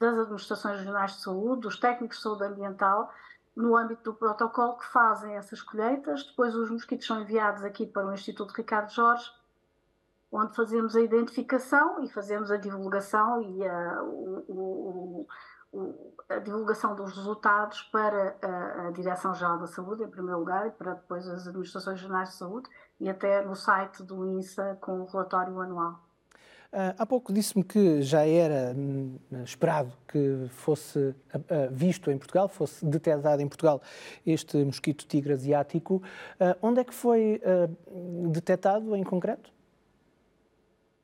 das 0.00 0.18
administrações 0.18 0.78
regionais 0.78 1.12
de 1.12 1.20
saúde, 1.20 1.60
dos 1.60 1.78
técnicos 1.78 2.16
de 2.16 2.22
saúde 2.22 2.44
ambiental, 2.44 3.12
no 3.54 3.76
âmbito 3.76 4.04
do 4.04 4.14
protocolo, 4.14 4.78
que 4.78 4.86
fazem 4.86 5.36
essas 5.36 5.60
colheitas. 5.60 6.24
Depois, 6.24 6.54
os 6.54 6.70
mosquitos 6.70 7.06
são 7.06 7.20
enviados 7.20 7.62
aqui 7.62 7.84
para 7.84 8.06
o 8.06 8.14
Instituto 8.14 8.54
Ricardo 8.54 8.90
Jorge, 8.90 9.30
onde 10.32 10.56
fazemos 10.56 10.96
a 10.96 11.00
identificação 11.02 12.02
e 12.02 12.08
fazemos 12.10 12.50
a 12.50 12.56
divulgação 12.56 13.42
e 13.42 13.66
a, 13.66 14.02
o, 14.02 14.44
o, 14.48 15.28
a 16.28 16.38
divulgação 16.38 16.94
dos 16.94 17.14
resultados 17.14 17.82
para 17.82 18.36
a, 18.42 18.88
a 18.88 18.90
Direção-Geral 18.90 19.58
da 19.58 19.66
Saúde, 19.66 20.02
em 20.02 20.08
primeiro 20.08 20.38
lugar, 20.38 20.66
e 20.66 20.70
para 20.70 20.94
depois 20.94 21.26
as 21.28 21.46
Administrações 21.46 22.00
Regionais 22.00 22.30
de 22.30 22.36
Saúde, 22.36 22.68
e 23.00 23.08
até 23.08 23.42
no 23.42 23.54
site 23.54 24.02
do 24.02 24.26
INSA 24.26 24.76
com 24.80 25.00
o 25.00 25.06
relatório 25.06 25.58
anual. 25.60 26.00
Uh, 26.72 26.96
há 26.96 27.04
pouco 27.04 27.34
disse-me 27.34 27.62
que 27.62 28.00
já 28.00 28.26
era 28.26 28.72
hum, 28.74 29.18
esperado 29.44 29.92
que 30.08 30.46
fosse 30.48 30.98
uh, 30.98 31.14
visto 31.70 32.10
em 32.10 32.16
Portugal, 32.16 32.48
fosse 32.48 32.84
detectado 32.84 33.42
em 33.42 33.48
Portugal 33.48 33.82
este 34.26 34.56
mosquito 34.64 35.06
tigre 35.06 35.34
asiático. 35.34 36.02
Onde 36.62 36.80
é 36.80 36.84
que 36.84 36.94
foi 36.94 37.42
detectado 38.30 38.96
em 38.96 39.04
concreto? 39.04 39.52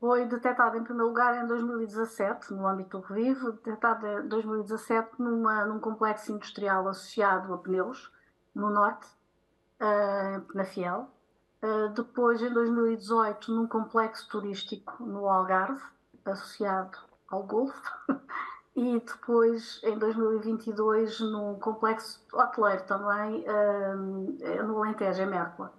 Foi 0.01 0.27
detectado 0.27 0.77
em 0.77 0.85
primeiro 0.85 1.09
lugar 1.09 1.43
em 1.43 1.47
2017, 1.49 2.55
no 2.55 2.69
âmbito 2.69 2.99
do 2.99 3.05
Revive, 3.05 3.53
detectado 3.53 4.07
em 4.07 4.29
2017 4.29 5.11
numa, 5.19 5.65
num 5.65 5.81
complexo 5.81 6.31
industrial 6.31 6.87
associado 6.87 7.53
a 7.53 7.59
pneus, 7.59 8.13
no 8.55 8.71
norte, 8.71 9.09
uh, 9.81 10.57
na 10.57 10.65
Fiel. 10.65 11.09
Uh, 11.61 11.89
depois, 11.95 12.41
em 12.41 12.53
2018, 12.53 13.53
num 13.53 13.67
complexo 13.67 14.29
turístico 14.29 15.03
no 15.03 15.29
Algarve, 15.29 15.83
associado 16.25 16.97
ao 17.29 17.43
Golfo. 17.43 17.83
e 18.77 19.01
depois, 19.01 19.81
em 19.83 19.99
2022, 19.99 21.19
num 21.19 21.59
complexo 21.59 22.25
hoteleiro 22.33 22.85
também, 22.85 23.45
uh, 23.49 24.63
no 24.63 24.79
Alentejo, 24.79 25.23
em 25.23 25.27
Mértola. 25.27 25.73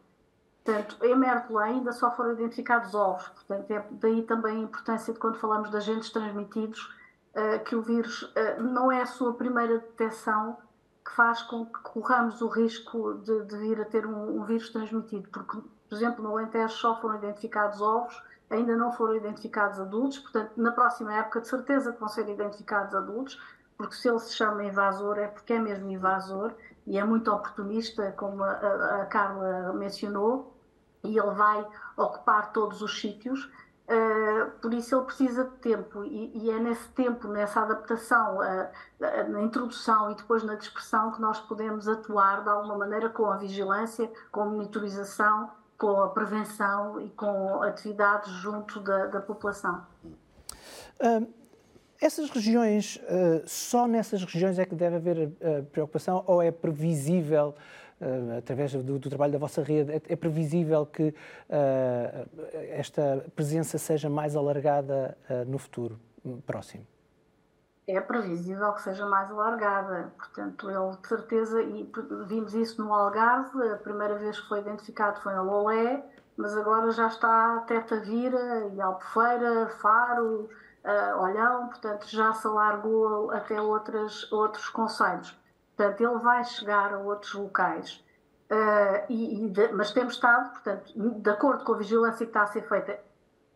Portanto, 0.63 0.97
em 1.03 1.15
Mértola 1.15 1.63
ainda 1.63 1.91
só 1.91 2.11
foram 2.11 2.33
identificados 2.33 2.93
ovos, 2.93 3.27
portanto, 3.29 3.71
é 3.71 3.83
daí 3.91 4.23
também 4.23 4.57
a 4.57 4.59
importância 4.59 5.13
de 5.13 5.19
quando 5.19 5.39
falamos 5.39 5.71
de 5.71 5.77
agentes 5.77 6.09
transmitidos, 6.09 6.93
uh, 7.33 7.63
que 7.63 7.75
o 7.75 7.81
vírus 7.81 8.23
uh, 8.23 8.61
não 8.61 8.91
é 8.91 9.01
a 9.01 9.05
sua 9.05 9.33
primeira 9.33 9.79
detecção 9.79 10.57
que 11.03 11.15
faz 11.15 11.41
com 11.41 11.65
que 11.65 11.79
corramos 11.81 12.41
o 12.41 12.47
risco 12.47 13.15
de, 13.15 13.45
de 13.45 13.57
vir 13.57 13.81
a 13.81 13.85
ter 13.85 14.05
um, 14.05 14.41
um, 14.41 14.43
vírus 14.43 14.69
transmitido, 14.69 15.27
porque, 15.29 15.57
por 15.57 15.95
exemplo, 15.95 16.23
no 16.23 16.37
Alentejo 16.37 16.75
só 16.75 16.99
foram 17.01 17.15
identificados 17.17 17.81
ovos, 17.81 18.21
ainda 18.49 18.75
não 18.75 18.91
foram 18.91 19.15
identificados 19.15 19.79
adultos, 19.79 20.19
portanto, 20.19 20.51
na 20.57 20.71
próxima 20.71 21.13
época, 21.13 21.41
de 21.41 21.47
certeza 21.47 21.93
que 21.93 21.99
vão 21.99 22.09
ser 22.09 22.27
identificados 22.29 22.93
adultos, 22.93 23.41
porque 23.77 23.95
se 23.95 24.09
ele 24.09 24.19
se 24.19 24.33
chama 24.33 24.65
invasor 24.65 25.17
é 25.17 25.27
porque 25.27 25.53
é 25.53 25.59
mesmo 25.59 25.89
invasor 25.89 26.53
e 26.89 26.97
é 26.97 27.05
muito 27.05 27.31
oportunista, 27.31 28.11
como 28.13 28.43
a, 28.43 29.01
a, 29.01 29.05
Carla 29.05 29.71
mencionou, 29.73 30.57
e 31.03 31.19
ele 31.19 31.31
vai 31.31 31.65
ocupar 31.95 32.51
todos 32.51 32.81
os 32.81 32.99
sítios. 32.99 33.45
Uh, 33.87 34.49
por 34.59 34.73
isso 34.73 34.95
ele 34.95 35.05
precisa 35.05 35.45
de 35.45 35.55
tempo 35.57 36.03
e, 36.03 36.31
e 36.35 36.51
é 36.51 36.59
nesse 36.59 36.87
tempo, 36.89 37.27
nessa 37.27 37.61
adaptação, 37.61 38.37
uh, 38.37 39.29
na 39.29 39.41
introdução 39.41 40.11
e 40.11 40.15
depois 40.15 40.43
na 40.43 40.55
dispersão 40.55 41.11
que 41.11 41.21
nós 41.21 41.39
podemos 41.39 41.87
atuar 41.87 42.43
de 42.43 42.49
alguma 42.49 42.77
maneira 42.77 43.09
com 43.09 43.25
a 43.27 43.37
vigilância, 43.37 44.11
com 44.31 44.41
a 44.41 44.45
monitorização, 44.45 45.51
com 45.77 46.01
a 46.01 46.09
prevenção 46.09 46.99
e 47.01 47.09
com 47.11 47.61
atividades 47.63 48.31
junto 48.33 48.79
da, 48.79 49.05
da 49.07 49.21
população. 49.21 49.85
Essas 52.01 52.29
regiões, 52.29 52.99
só 53.45 53.87
nessas 53.87 54.23
regiões 54.23 54.57
é 54.57 54.65
que 54.65 54.75
deve 54.75 54.95
haver 54.95 55.29
preocupação 55.71 56.23
ou 56.25 56.41
é 56.41 56.51
previsível 56.51 57.53
uh, 57.99 58.37
através 58.37 58.71
do, 58.71 58.97
do, 58.97 59.09
trabalho 59.09 59.33
da 59.33 59.39
vossa 59.39 59.61
rede, 59.61 59.91
é, 59.91 60.01
é 60.07 60.15
previsível 60.15 60.85
que 60.85 61.13
esta 62.69 63.25
presença 63.35 63.77
seja 63.77 64.09
mais 64.09 64.35
alargada 64.35 65.17
no 65.47 65.57
futuro 65.57 65.99
próximo? 66.45 66.85
É 67.91 67.99
previsível 67.99 68.71
que 68.73 68.83
seja 68.83 69.03
mais 69.07 69.31
alargada. 69.31 70.13
Portanto, 70.15 70.69
ele 70.69 70.95
de 71.01 71.07
certeza, 71.07 71.59
e 71.63 71.91
vimos 72.27 72.53
isso 72.53 72.83
no 72.83 72.93
Algarve, 72.93 73.67
a 73.71 73.77
primeira 73.77 74.15
vez 74.15 74.39
que 74.39 74.47
foi 74.47 74.59
identificado 74.59 75.19
foi 75.21 75.33
em 75.33 75.39
Lolé, 75.39 76.03
mas 76.37 76.55
agora 76.55 76.91
já 76.91 77.07
está 77.07 77.57
até 77.57 77.79
Tavira 77.79 78.69
e 78.75 78.79
Albufeira, 78.79 79.69
Faro, 79.81 80.49
uh, 80.83 81.21
Olhão, 81.21 81.67
portanto 81.67 82.07
já 82.07 82.33
se 82.33 82.47
alargou 82.47 83.31
até 83.31 83.61
outras, 83.61 84.31
outros 84.31 84.69
conselhos. 84.69 85.37
Portanto, 85.75 86.01
ele 86.01 86.19
vai 86.19 86.43
chegar 86.43 86.93
a 86.93 86.97
outros 86.97 87.33
locais. 87.33 88.03
Uh, 88.51 89.05
e, 89.07 89.45
e 89.45 89.49
de, 89.49 89.71
mas 89.71 89.91
temos 89.91 90.15
estado, 90.15 90.49
portanto, 90.51 90.91
de 90.93 91.29
acordo 91.29 91.63
com 91.63 91.73
a 91.73 91.77
vigilância 91.77 92.25
que 92.25 92.31
está 92.31 92.41
a 92.41 92.47
ser 92.47 92.67
feita 92.67 92.99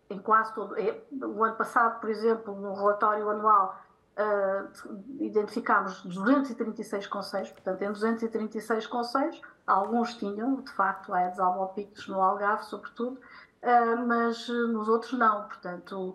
em 0.10 0.20
quase 0.20 0.54
todo. 0.54 0.78
É, 0.80 1.02
o 1.12 1.44
ano 1.44 1.56
passado, 1.56 2.00
por 2.00 2.10
exemplo, 2.10 2.56
no 2.56 2.74
relatório 2.76 3.30
anual, 3.30 3.78
uh, 4.18 4.94
identificámos 5.20 6.06
236 6.06 7.08
conselhos, 7.08 7.52
portanto, 7.52 7.82
em 7.82 7.92
236 7.92 8.88
conselhos, 8.88 9.42
alguns 9.66 10.16
tinham, 10.16 10.62
de 10.62 10.72
facto, 10.72 11.14
Aedes 11.14 11.40
albopictus 11.40 12.08
no 12.08 12.22
Algarve, 12.22 12.64
sobretudo, 12.66 13.20
uh, 13.64 14.08
mas 14.08 14.48
nos 14.48 14.88
outros 14.88 15.14
não. 15.14 15.44
Portanto, 15.48 16.14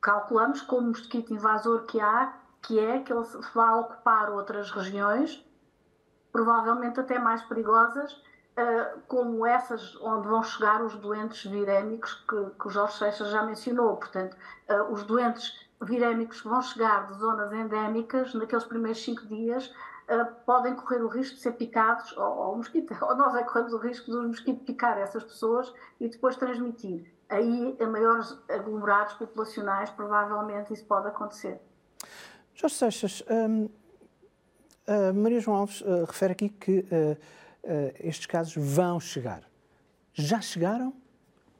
calculamos 0.00 0.60
como 0.62 0.88
mosquito 0.88 1.32
invasor 1.32 1.84
que 1.84 2.00
há, 2.00 2.34
que 2.62 2.78
é 2.78 3.00
que 3.00 3.12
ele 3.12 3.24
vai 3.54 3.74
ocupar 3.74 4.30
outras 4.30 4.70
regiões, 4.70 5.44
provavelmente 6.32 7.00
até 7.00 7.18
mais 7.18 7.42
perigosas, 7.42 8.20
eh, 8.56 8.94
como 9.08 9.46
essas 9.46 9.96
onde 9.96 10.28
vão 10.28 10.42
chegar 10.42 10.82
os 10.82 10.94
doentes 10.96 11.50
virémicos 11.50 12.14
que, 12.28 12.50
que 12.58 12.66
o 12.66 12.70
Jorge 12.70 12.98
Seixas 12.98 13.30
já 13.30 13.42
mencionou. 13.42 13.96
Portanto, 13.96 14.36
eh, 14.68 14.82
os 14.82 15.04
doentes 15.04 15.68
virémicos 15.80 16.42
que 16.42 16.48
vão 16.48 16.60
chegar 16.60 17.06
de 17.06 17.18
zonas 17.18 17.52
endémicas, 17.52 18.34
naqueles 18.34 18.64
primeiros 18.64 19.02
cinco 19.02 19.26
dias, 19.26 19.72
eh, 20.08 20.24
podem 20.44 20.74
correr 20.74 21.02
o 21.02 21.08
risco 21.08 21.36
de 21.36 21.40
ser 21.40 21.52
picados, 21.52 22.16
ou, 22.16 22.36
ou, 22.38 22.56
mosquito, 22.56 22.94
ou 23.00 23.16
nós 23.16 23.34
é 23.34 23.42
que 23.42 23.48
corremos 23.48 23.72
o 23.72 23.78
risco 23.78 24.10
do 24.10 24.24
mosquito 24.24 24.64
picar 24.64 24.98
essas 24.98 25.24
pessoas 25.24 25.72
e 25.98 26.08
depois 26.08 26.36
transmitir. 26.36 27.12
Aí, 27.30 27.76
em 27.78 27.86
maiores 27.86 28.36
aglomerados 28.48 29.14
populacionais, 29.14 29.88
provavelmente 29.90 30.72
isso 30.72 30.84
pode 30.84 31.06
acontecer. 31.08 31.60
Jorge 32.54 32.74
Seixas, 32.74 33.22
hum, 33.30 33.68
Maria 35.14 35.40
João 35.40 35.58
Alves 35.58 35.80
uh, 35.82 36.04
refere 36.04 36.32
aqui 36.32 36.48
que 36.48 36.80
uh, 36.80 37.16
estes 38.00 38.26
casos 38.26 38.54
vão 38.56 38.98
chegar. 38.98 39.42
Já 40.12 40.40
chegaram? 40.40 40.92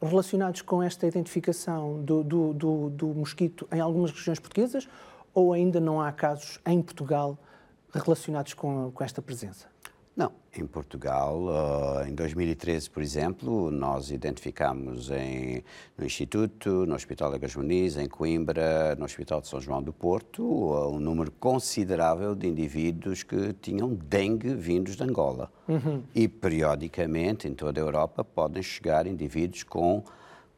Relacionados 0.03 0.63
com 0.63 0.83
esta 0.83 1.07
identificação 1.07 2.03
do, 2.03 2.25
do, 2.25 2.55
do, 2.55 2.91
do 2.91 3.07
mosquito 3.09 3.69
em 3.71 3.81
algumas 3.81 4.11
regiões 4.11 4.41
portuguesas? 4.41 4.89
Ou 5.35 5.53
ainda 5.53 5.79
não 5.79 6.01
há 6.01 6.11
casos 6.11 6.59
em 6.67 6.83
Portugal 6.83 7.39
relacionados 7.93 8.55
com, 8.55 8.91
com 8.93 9.05
esta 9.05 9.21
presença? 9.21 9.69
Não, 10.17 10.33
em 10.57 10.67
Portugal, 10.67 11.41
uh, 11.45 12.07
em 12.07 12.15
2013, 12.15 12.91
por 12.91 13.03
exemplo, 13.03 13.71
nós 13.71 14.11
identificamos 14.11 15.09
em, 15.11 15.63
no 15.97 16.05
Instituto, 16.05 16.85
no 16.85 16.95
Hospital 16.95 17.35
Egas 17.35 17.55
Muniz, 17.55 17.97
em 17.97 18.09
Coimbra, 18.09 18.97
no 18.97 19.05
Hospital 19.05 19.41
de 19.41 19.49
São 19.49 19.61
João 19.61 19.81
do 19.81 19.93
Porto, 19.93 20.43
uh, 20.43 20.91
um 20.93 20.99
número 20.99 21.31
considerável 21.31 22.35
de 22.35 22.49
indivíduos 22.49 23.23
que 23.23 23.53
tinham 23.55 23.95
dengue 23.95 24.55
vindos 24.55 24.97
de 24.97 25.05
Angola. 25.05 25.51
Uhum. 25.69 26.03
E, 26.15 26.27
periodicamente, 26.27 27.47
em 27.47 27.55
toda 27.55 27.81
a 27.81 27.83
Europa, 27.83 28.25
podem 28.25 28.63
chegar 28.63 29.07
indivíduos 29.07 29.63
com 29.63 30.03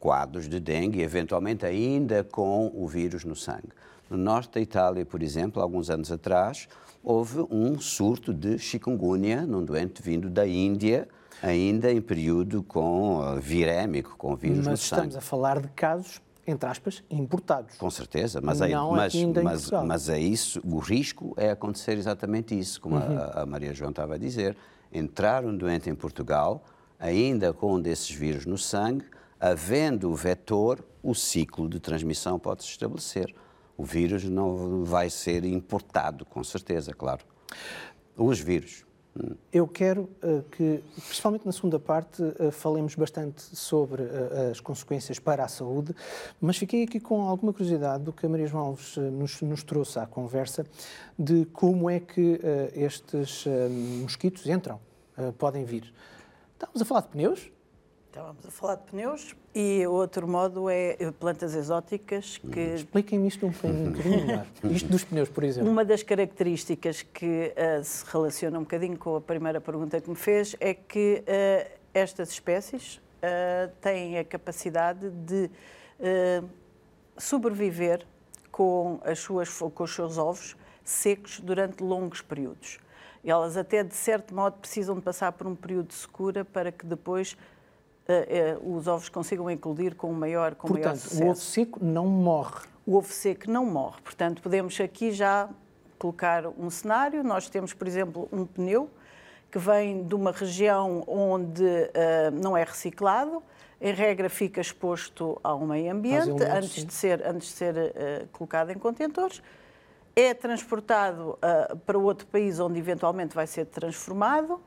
quadros 0.01 0.49
de 0.49 0.59
dengue, 0.59 1.03
eventualmente 1.03 1.65
ainda 1.65 2.25
com 2.25 2.73
o 2.75 2.89
vírus 2.89 3.23
no 3.25 3.37
sangue. 3.37 3.69
No 4.11 4.17
norte 4.17 4.55
da 4.55 4.61
Itália, 4.61 5.07
por 5.07 5.23
exemplo, 5.23 5.63
alguns 5.63 5.89
anos 5.91 6.11
atrás, 6.11 6.67
houve 7.03 7.47
um 7.51 7.79
surto 7.81 8.33
de 8.33 8.59
chikungunya 8.59 9.43
num 9.43 9.65
doente 9.65 10.03
vindo 10.03 10.31
da 10.31 10.47
Índia, 10.47 11.09
ainda 11.43 11.93
em 11.93 12.01
período 12.01 12.63
com 12.63 13.19
uh, 13.19 13.41
virémico, 13.41 14.15
com 14.17 14.37
vírus 14.37 14.59
no 14.59 14.63
sangue. 14.65 14.71
Mas 14.71 14.83
estamos 14.85 15.17
a 15.17 15.21
falar 15.21 15.61
de 15.61 15.69
casos 15.69 16.21
entre 16.47 16.69
aspas, 16.69 17.05
importados. 17.09 17.77
Com 17.77 17.91
certeza, 17.91 18.41
mas, 18.41 18.61
aí, 18.61 18.75
mas, 18.75 19.15
mas, 19.43 19.71
mas 19.71 20.09
é 20.09 20.19
isso, 20.19 20.61
o 20.65 20.79
risco 20.79 21.33
é 21.37 21.51
acontecer 21.51 21.97
exatamente 21.97 22.59
isso, 22.59 22.81
como 22.81 22.97
uhum. 22.97 23.19
a, 23.19 23.43
a, 23.43 23.47
Maria 23.47 23.73
João 23.73 23.91
estava 23.91 24.17
a 24.17 24.19
dizer, 24.19 24.57
entrar 24.93 25.45
um 25.45 25.57
doente 25.57 25.89
em 25.89 25.95
Portugal, 25.95 26.65
ainda 26.99 27.53
com 27.53 27.75
um 27.75 27.81
desses 27.81 28.11
vírus 28.11 28.45
no 28.45 28.59
sangue, 28.59 29.05
havendo 29.39 30.11
o 30.11 30.15
vetor, 30.15 30.85
o 31.03 31.15
ciclo 31.15 31.69
de 31.69 31.81
transmissão 31.81 32.39
pode 32.39 32.63
se 32.63 32.71
estabelecer. 32.71 33.35
O 33.77 33.85
vírus 33.85 34.25
não 34.25 34.85
vai 34.85 35.11
ser 35.11 35.45
importado, 35.45 36.25
com 36.25 36.43
certeza, 36.45 36.93
claro. 36.93 37.25
Os 38.17 38.39
vírus. 38.39 38.85
Eu 39.53 39.69
quero 39.69 40.09
uh, 40.23 40.43
que, 40.51 40.83
principalmente 41.07 41.45
na 41.45 41.53
segunda 41.53 41.79
parte, 41.79 42.23
uh, 42.23 42.51
falemos 42.51 42.95
bastante 42.95 43.43
sobre 43.55 44.03
uh, 44.03 44.51
as 44.51 44.59
consequências 44.59 45.19
para 45.19 45.45
a 45.45 45.49
saúde, 45.49 45.95
mas 46.41 46.57
fiquei 46.57 46.85
aqui 46.85 46.99
com 46.99 47.21
alguma 47.23 47.53
curiosidade 47.53 48.05
do 48.05 48.13
que 48.13 48.25
a 48.25 48.29
Maria 48.29 48.47
João 48.47 48.65
Alves 48.65 48.97
nos, 48.97 49.43
nos, 49.43 49.63
trouxe 49.63 49.99
à 49.99 50.07
conversa 50.07 50.65
de 51.19 51.45
como 51.47 51.91
é 51.91 52.01
que 52.01 52.41
estes 52.75 53.45
mosquitos 54.01 54.47
entram, 54.47 54.81
podem 55.37 55.65
vir. 55.65 55.93
Estamos 56.55 56.81
a 56.81 56.85
falar 56.85 57.03
de 57.03 57.09
pneus? 57.09 57.53
Estávamos 58.13 58.45
a 58.47 58.51
falar 58.51 58.75
de 58.75 58.83
pneus 58.83 59.35
e 59.55 59.87
outro 59.87 60.29
modo 60.29 60.69
é 60.69 60.99
plantas 61.19 61.55
exóticas 61.55 62.37
que... 62.37 62.61
Expliquem-me 62.61 63.27
isto 63.27 63.47
um 63.47 63.51
bocadinho 63.51 64.27
melhor. 64.27 64.47
Isto 64.65 64.91
dos 64.91 65.03
pneus, 65.03 65.31
por 65.31 65.43
exemplo. 65.43 65.71
Uma 65.71 65.83
das 65.83 66.03
características 66.03 67.01
que 67.01 67.55
uh, 67.57 67.83
se 67.83 68.05
relaciona 68.05 68.59
um 68.59 68.65
bocadinho 68.65 68.99
com 68.99 69.17
a 69.17 69.21
primeira 69.23 69.63
pergunta 69.63 69.99
que 69.99 70.11
me 70.11 70.15
fez 70.15 70.55
é 70.61 70.75
que 70.75 71.25
uh, 71.27 71.79
estas 71.95 72.29
espécies 72.33 72.97
uh, 72.97 73.73
têm 73.81 74.19
a 74.19 74.25
capacidade 74.25 75.09
de 75.09 75.51
sobreviver 77.17 78.05
com, 78.51 79.01
as 79.05 79.21
suas, 79.21 79.49
com 79.49 79.85
os 79.85 79.95
seus 79.95 80.19
ovos 80.19 80.55
secos 80.85 81.41
durante 81.41 81.83
longos 81.83 82.21
períodos. 82.21 82.79
Elas 83.25 83.57
até, 83.57 83.85
de 83.85 83.95
certo 83.95 84.35
modo, 84.35 84.59
precisam 84.59 84.97
de 84.97 85.01
passar 85.01 85.33
por 85.33 85.47
um 85.47 85.55
período 85.55 85.87
de 85.87 85.95
secura 85.95 86.45
para 86.45 86.73
que 86.73 86.85
depois 86.85 87.37
os 88.65 88.87
ovos 88.87 89.09
consigam 89.09 89.51
eclodir 89.51 89.95
com 89.95 90.13
maior, 90.13 90.55
com 90.55 90.69
Portanto, 90.69 90.85
maior 90.85 90.97
sucesso. 90.97 91.25
o 91.25 91.31
ovo 91.31 91.41
seco 91.41 91.85
não 91.85 92.07
morre. 92.07 92.67
O 92.87 92.97
ovo 92.97 93.13
seco 93.13 93.51
não 93.51 93.65
morre. 93.65 94.01
Portanto, 94.03 94.43
podemos 94.43 94.81
aqui 94.81 95.13
já 95.13 95.49
colocar 95.99 96.47
um 96.47 96.69
cenário. 96.69 97.23
Nós 97.23 97.49
temos, 97.49 97.73
por 97.73 97.87
exemplo, 97.87 98.29
um 98.33 98.45
pneu 98.45 98.91
que 99.53 99.59
vem 99.59 100.03
de 100.03 100.15
uma 100.15 100.33
região 100.33 101.05
onde 101.07 101.63
uh, 101.63 102.31
não 102.33 102.57
é 102.57 102.65
reciclado, 102.65 103.43
em 103.79 103.93
regra 103.93 104.31
fica 104.31 104.63
exposto 104.63 105.39
ao 105.45 105.61
meio 105.61 105.93
ambiente 105.93 106.43
antes 106.43 106.87
de 106.87 106.93
ser, 106.93 107.23
antes 107.27 107.49
de 107.49 107.55
ser 107.55 107.75
uh, 107.77 108.29
colocado 108.33 108.71
em 108.71 108.79
contentores, 108.79 109.43
é 110.17 110.33
transportado 110.33 111.39
uh, 111.39 111.77
para 111.79 111.99
outro 111.99 112.27
país 112.29 112.59
onde 112.61 112.79
eventualmente 112.79 113.35
vai 113.35 113.47
ser 113.47 113.67
transformado, 113.67 114.59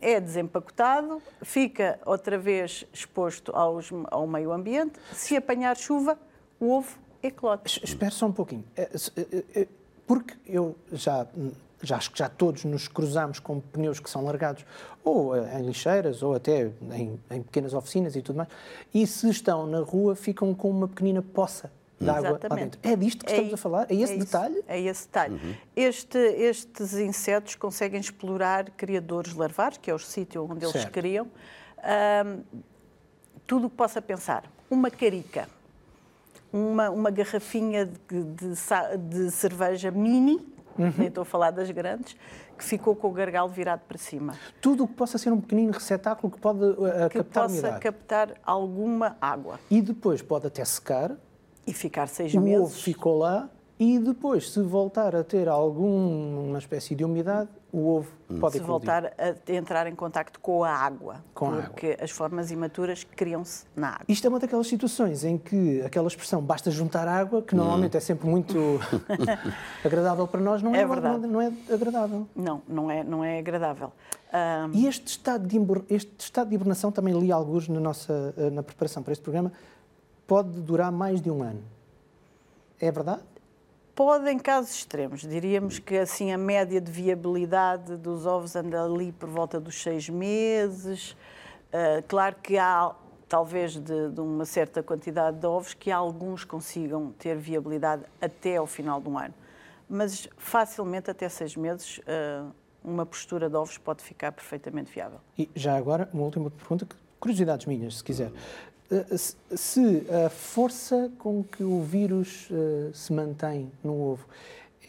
é 0.00 0.20
desempacotado, 0.20 1.22
fica 1.42 1.98
outra 2.04 2.38
vez 2.38 2.84
exposto 2.92 3.54
aos, 3.54 3.90
ao 4.10 4.26
meio 4.26 4.52
ambiente. 4.52 4.98
Se 5.12 5.36
apanhar 5.36 5.76
chuva, 5.76 6.18
o 6.58 6.70
ovo 6.72 6.98
eclode. 7.22 7.62
Espera 7.82 8.10
só 8.10 8.26
um 8.26 8.32
pouquinho. 8.32 8.64
É, 8.76 8.82
é, 9.16 9.60
é, 9.60 9.68
porque 10.06 10.34
eu 10.46 10.76
já, 10.92 11.26
já 11.82 11.96
acho 11.96 12.10
que 12.10 12.18
já 12.18 12.28
todos 12.28 12.64
nos 12.64 12.88
cruzamos 12.88 13.38
com 13.38 13.60
pneus 13.60 14.00
que 14.00 14.10
são 14.10 14.24
largados 14.24 14.64
ou 15.04 15.36
em 15.36 15.62
lixeiras 15.62 16.22
ou 16.22 16.34
até 16.34 16.70
em, 16.92 17.20
em 17.30 17.42
pequenas 17.42 17.74
oficinas 17.74 18.16
e 18.16 18.22
tudo 18.22 18.36
mais. 18.36 18.48
E 18.92 19.06
se 19.06 19.28
estão 19.28 19.66
na 19.66 19.80
rua, 19.80 20.16
ficam 20.16 20.54
com 20.54 20.70
uma 20.70 20.88
pequenina 20.88 21.22
poça 21.22 21.70
de 22.00 22.08
água. 22.08 22.38
É 22.82 22.96
disto 22.96 23.24
que 23.24 23.32
é 23.32 23.36
estamos 23.36 23.54
a 23.54 23.56
falar? 23.56 23.90
É 23.90 23.94
esse 23.94 24.14
é 24.14 24.18
detalhe? 24.18 24.64
É 24.68 24.80
esse 24.80 25.06
detalhe. 25.06 25.34
Uhum. 25.34 25.54
Este, 25.74 26.18
estes 26.18 26.94
insetos 26.94 27.54
conseguem 27.54 28.00
explorar 28.00 28.70
criadores 28.70 29.34
larvares, 29.34 29.78
que 29.78 29.90
é 29.90 29.94
o 29.94 29.98
sítio 29.98 30.44
onde 30.50 30.64
eles 30.64 30.72
certo. 30.72 30.92
criam, 30.92 31.26
tudo 33.46 33.66
o 33.66 33.70
que 33.70 33.76
possa 33.76 34.00
pensar. 34.00 34.44
Uma 34.70 34.90
carica, 34.90 35.48
uma, 36.52 36.90
uma 36.90 37.10
garrafinha 37.10 37.86
de, 37.86 38.24
de, 38.24 38.54
de 38.98 39.30
cerveja 39.30 39.90
mini, 39.90 40.34
uhum. 40.78 40.92
nem 40.96 41.08
estou 41.08 41.22
a 41.22 41.24
falar 41.24 41.50
das 41.50 41.70
grandes, 41.70 42.16
que 42.56 42.64
ficou 42.64 42.94
com 42.94 43.08
o 43.08 43.12
gargalo 43.12 43.48
virado 43.48 43.82
para 43.88 43.96
cima. 43.96 44.34
Tudo 44.60 44.84
o 44.84 44.88
que 44.88 44.94
possa 44.94 45.16
ser 45.16 45.32
um 45.32 45.40
pequenino 45.40 45.72
receptáculo 45.72 46.30
que 46.32 46.40
pode 46.40 46.64
uh, 46.64 47.08
que 47.08 47.18
captar 47.18 47.42
possa 47.44 47.54
umidade. 47.54 47.80
captar 47.80 48.34
alguma 48.44 49.16
água. 49.20 49.60
E 49.70 49.80
depois 49.80 50.20
pode 50.22 50.48
até 50.48 50.64
secar 50.64 51.16
e 51.68 51.72
ficar 51.72 52.08
seis 52.08 52.34
o 52.34 52.40
meses. 52.40 52.60
O 52.60 52.64
ovo 52.64 52.74
ficou 52.74 53.18
lá 53.18 53.48
e 53.78 53.96
depois, 53.98 54.50
se 54.50 54.60
voltar 54.60 55.14
a 55.14 55.22
ter 55.22 55.48
alguma 55.48 56.58
espécie 56.58 56.96
de 56.96 57.04
umidade, 57.04 57.48
o 57.72 57.96
ovo 57.96 58.08
hum. 58.28 58.40
pode 58.40 58.54
Se 58.54 58.60
voltar 58.60 59.12
a 59.16 59.52
entrar 59.52 59.86
em 59.86 59.94
contacto 59.94 60.40
com 60.40 60.64
a 60.64 60.70
água, 60.70 61.22
com 61.32 61.52
porque 61.52 61.92
água. 61.92 62.04
as 62.04 62.10
formas 62.10 62.50
imaturas 62.50 63.04
criam-se 63.04 63.66
na 63.76 63.90
água. 63.90 64.04
Isto 64.08 64.26
é 64.26 64.30
uma 64.30 64.40
daquelas 64.40 64.66
situações 64.66 65.22
em 65.22 65.38
que 65.38 65.80
aquela 65.82 66.08
expressão 66.08 66.42
basta 66.42 66.72
juntar 66.72 67.06
água, 67.06 67.40
que 67.40 67.54
normalmente 67.54 67.94
hum. 67.94 67.98
é 67.98 68.00
sempre 68.00 68.28
muito 68.28 68.58
agradável 69.84 70.26
para 70.26 70.40
nós, 70.40 70.60
não 70.60 70.74
é, 70.74 70.80
é 70.80 70.86
verdade. 70.86 71.26
Não, 71.28 71.40
é 71.40 71.52
agradável. 71.70 72.26
Não, 72.34 72.62
não 72.66 72.90
é, 72.90 73.04
não 73.04 73.22
é 73.22 73.38
agradável. 73.38 73.92
Um... 74.32 74.76
E 74.76 74.88
este 74.88 75.06
estado, 75.06 75.46
de, 75.46 75.56
este 75.88 76.16
estado 76.18 76.48
de 76.48 76.56
hibernação, 76.56 76.90
também 76.90 77.16
li 77.16 77.30
alguns 77.30 77.68
na, 77.68 77.78
nossa, 77.78 78.34
eh, 78.36 78.50
na 78.50 78.62
preparação 78.62 79.04
para 79.04 79.12
este 79.12 79.22
programa, 79.22 79.52
pode 80.28 80.60
durar 80.60 80.92
mais 80.92 81.20
de 81.22 81.30
um 81.30 81.42
ano. 81.42 81.64
É 82.78 82.92
verdade? 82.92 83.22
Pode 83.96 84.30
em 84.30 84.38
casos 84.38 84.72
extremos. 84.72 85.22
Diríamos 85.22 85.80
que 85.80 85.96
assim 85.96 86.30
a 86.30 86.38
média 86.38 86.80
de 86.80 86.92
viabilidade 86.92 87.96
dos 87.96 88.26
ovos 88.26 88.54
anda 88.54 88.84
ali 88.84 89.10
por 89.10 89.28
volta 89.28 89.58
dos 89.58 89.82
seis 89.82 90.08
meses. 90.08 91.16
Uh, 91.72 92.04
claro 92.06 92.36
que 92.40 92.56
há, 92.58 92.94
talvez, 93.28 93.72
de, 93.72 94.10
de, 94.10 94.20
uma 94.20 94.44
certa 94.44 94.82
quantidade 94.82 95.38
de 95.38 95.46
ovos 95.46 95.74
que 95.74 95.90
alguns 95.90 96.44
consigam 96.44 97.10
ter 97.18 97.36
viabilidade 97.36 98.04
até 98.20 98.58
ao 98.58 98.66
final 98.66 99.00
de 99.00 99.08
um 99.08 99.18
ano. 99.18 99.34
Mas 99.88 100.28
facilmente, 100.36 101.10
até 101.10 101.28
seis 101.28 101.56
meses, 101.56 101.98
uh, 101.98 102.52
uma 102.84 103.04
postura 103.04 103.48
de 103.48 103.56
ovos 103.56 103.78
pode 103.78 104.02
ficar 104.02 104.30
perfeitamente 104.30 104.92
viável. 104.92 105.18
E 105.36 105.50
já 105.56 105.76
agora, 105.76 106.08
uma 106.12 106.22
última 106.22 106.50
pergunta, 106.50 106.86
curiosidades 107.18 107.66
minhas, 107.66 107.96
se 107.96 108.04
quiser. 108.04 108.30
Eh, 108.90 109.16
se 109.56 110.06
a 110.26 110.30
força 110.30 111.10
com 111.18 111.44
que 111.44 111.62
o 111.62 111.82
vírus 111.82 112.48
uh, 112.50 112.94
se 112.94 113.12
mantém 113.12 113.70
no 113.84 114.12
ovo 114.12 114.26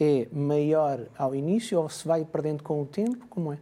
é 0.00 0.26
maior 0.32 1.06
ao 1.18 1.34
início 1.34 1.78
ou 1.78 1.88
se 1.90 2.08
vai 2.08 2.24
perdendo 2.24 2.62
com 2.62 2.80
o 2.80 2.86
tempo, 2.86 3.26
como 3.28 3.52
é? 3.52 3.58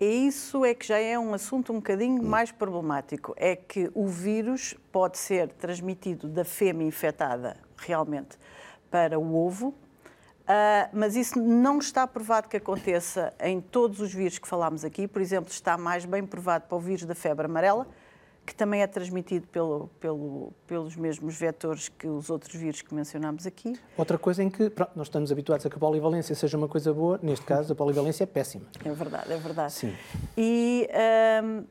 Isso 0.00 0.64
é 0.64 0.74
que 0.74 0.86
já 0.86 0.98
é 0.98 1.18
um 1.18 1.34
assunto 1.34 1.72
um 1.72 1.76
bocadinho 1.76 2.22
hum. 2.22 2.26
mais 2.26 2.50
problemático. 2.50 3.34
É 3.36 3.54
que 3.54 3.90
o 3.94 4.06
vírus 4.06 4.74
pode 4.90 5.18
ser 5.18 5.48
transmitido 5.48 6.28
da 6.28 6.44
fêmea 6.44 6.86
infectada 6.86 7.56
realmente 7.76 8.38
para 8.90 9.18
o 9.18 9.36
ovo, 9.36 9.68
uh, 9.68 9.74
mas 10.94 11.14
isso 11.14 11.38
não 11.38 11.78
está 11.78 12.06
provado 12.06 12.48
que 12.48 12.56
aconteça 12.56 13.34
em 13.38 13.60
todos 13.60 14.00
os 14.00 14.14
vírus 14.14 14.38
que 14.38 14.48
falámos 14.48 14.82
aqui. 14.82 15.06
Por 15.06 15.20
exemplo, 15.20 15.52
está 15.52 15.76
mais 15.76 16.06
bem 16.06 16.24
provado 16.24 16.64
para 16.66 16.76
o 16.76 16.80
vírus 16.80 17.04
da 17.04 17.14
febre 17.14 17.44
amarela, 17.44 17.86
que 18.44 18.54
também 18.54 18.82
é 18.82 18.86
transmitido 18.86 19.46
pelo, 19.48 19.88
pelo, 19.98 20.52
pelos 20.66 20.96
mesmos 20.96 21.36
vetores 21.36 21.88
que 21.88 22.06
os 22.06 22.28
outros 22.28 22.54
vírus 22.54 22.82
que 22.82 22.94
mencionámos 22.94 23.46
aqui. 23.46 23.78
Outra 23.96 24.18
coisa 24.18 24.42
em 24.42 24.50
que 24.50 24.68
pronto, 24.68 24.92
nós 24.94 25.06
estamos 25.06 25.32
habituados 25.32 25.64
a 25.64 25.70
que 25.70 25.76
a 25.76 25.78
polivalência 25.78 26.34
seja 26.34 26.56
uma 26.56 26.68
coisa 26.68 26.92
boa, 26.92 27.18
neste 27.22 27.44
caso 27.44 27.72
a 27.72 27.76
polivalência 27.76 28.24
é 28.24 28.26
péssima. 28.26 28.66
É 28.84 28.90
verdade, 28.92 29.32
é 29.32 29.36
verdade. 29.36 29.72
Sim. 29.72 29.94
E, 30.36 30.88
hum, 31.42 31.64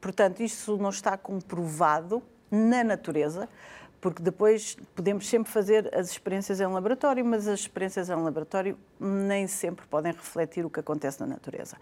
portanto, 0.00 0.40
isso 0.42 0.76
não 0.76 0.90
está 0.90 1.16
comprovado 1.16 2.22
na 2.50 2.82
natureza, 2.82 3.48
porque 4.00 4.22
depois 4.22 4.76
podemos 4.94 5.26
sempre 5.28 5.50
fazer 5.50 5.92
as 5.94 6.10
experiências 6.10 6.60
em 6.60 6.66
laboratório, 6.66 7.24
mas 7.24 7.48
as 7.48 7.60
experiências 7.60 8.10
em 8.10 8.14
laboratório 8.14 8.76
nem 8.98 9.46
sempre 9.46 9.86
podem 9.86 10.12
refletir 10.12 10.64
o 10.64 10.70
que 10.70 10.80
acontece 10.80 11.20
na 11.20 11.26
natureza. 11.26 11.76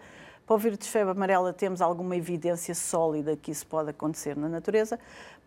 Para 0.45 0.55
o 0.55 0.59
vírus 0.59 0.77
de 0.77 0.87
febre 0.87 1.11
amarela 1.11 1.51
temos 1.51 1.81
alguma 1.81 2.15
evidência 2.15 2.75
sólida 2.75 3.35
que 3.35 3.49
isso 3.49 3.65
pode 3.65 3.89
acontecer 3.89 4.37
na 4.37 4.47
natureza. 4.47 4.99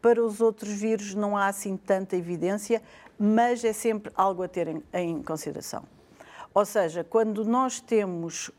Para 0.03 0.21
os 0.21 0.41
outros 0.41 0.73
vírus 0.73 1.15
não 1.15 1.37
há 1.37 1.47
assim 1.47 1.77
tanta 1.77 2.17
evidência, 2.17 2.83
mas 3.17 3.65
é 3.65 3.73
sempre 3.73 4.11
algo 4.17 4.43
a 4.43 4.49
ter 4.49 4.67
em, 4.67 4.83
em 4.93 5.23
consideração. 5.23 5.85
Ou 6.53 6.65
seja, 6.65 7.05
quando 7.05 7.45
nós 7.45 7.81
temos 7.81 8.49
uh, 8.49 8.53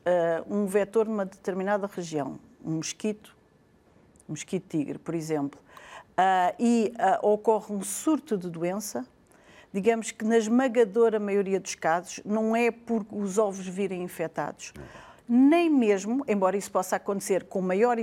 um 0.49 0.65
vetor 0.65 1.05
numa 1.05 1.25
determinada 1.25 1.87
região, 1.87 2.39
um 2.63 2.75
mosquito, 2.75 3.35
um 4.27 4.31
mosquito 4.31 4.65
tigre, 4.69 4.97
por 4.97 5.13
exemplo, 5.15 5.59
uh, 6.11 6.55
e 6.57 6.93
uh, 6.95 7.27
ocorre 7.27 7.73
um 7.73 7.81
surto 7.81 8.37
de 8.37 8.49
doença, 8.49 9.05
digamos 9.73 10.11
que 10.11 10.23
na 10.23 10.37
esmagadora 10.37 11.19
maioria 11.19 11.59
dos 11.59 11.75
casos 11.75 12.21
não 12.23 12.55
é 12.55 12.71
por 12.71 13.05
os 13.11 13.37
ovos 13.37 13.67
virem 13.67 14.03
infectados 14.03 14.71
nem 15.31 15.69
mesmo, 15.69 16.25
embora 16.27 16.57
isso 16.57 16.71
possa 16.71 16.95
acontecer 16.95 17.43
com 17.43 17.61
maior 17.61 17.97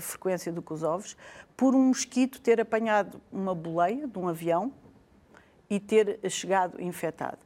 frequência 0.00 0.50
do 0.50 0.60
que 0.60 0.72
os 0.72 0.82
ovos, 0.82 1.16
por 1.56 1.76
um 1.76 1.86
mosquito 1.86 2.40
ter 2.40 2.60
apanhado 2.60 3.20
uma 3.30 3.54
boleia 3.54 4.08
de 4.08 4.18
um 4.18 4.28
avião 4.28 4.72
e 5.70 5.78
ter 5.78 6.18
chegado 6.28 6.82
infectado. 6.82 7.38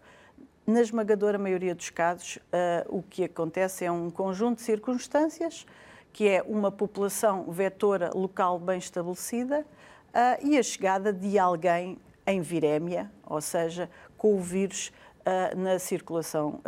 Na 0.67 0.81
esmagadora 0.81 1.39
maioria 1.39 1.75
dos 1.75 1.91
casos, 1.91 2.37
uh, 2.37 2.41
o 2.89 3.03
que 3.03 3.25
acontece 3.25 3.85
é 3.85 3.93
um 3.93 4.11
conjunto 4.11 4.57
de 4.57 4.63
circunstâncias, 4.63 5.67
que 6.15 6.27
é 6.27 6.43
uma 6.43 6.73
população 6.73 7.45
vetora 7.51 8.11
local 8.15 8.59
bem 8.59 8.79
estabelecida 8.79 9.61
uh, 9.61 10.47
e 10.47 10.59
a 10.59 10.63
chegada 10.63 11.13
de 11.13 11.39
alguém 11.39 11.99
em 12.27 12.41
virémia, 12.41 13.13
ou 13.25 13.41
seja, 13.41 13.89
com 14.17 14.35
o 14.35 14.41
vírus 14.41 14.91
uh, 15.21 15.57
na 15.57 15.79
circulação 15.79 16.61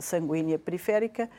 sanguínea 0.00 0.58
periférica, 0.58 1.30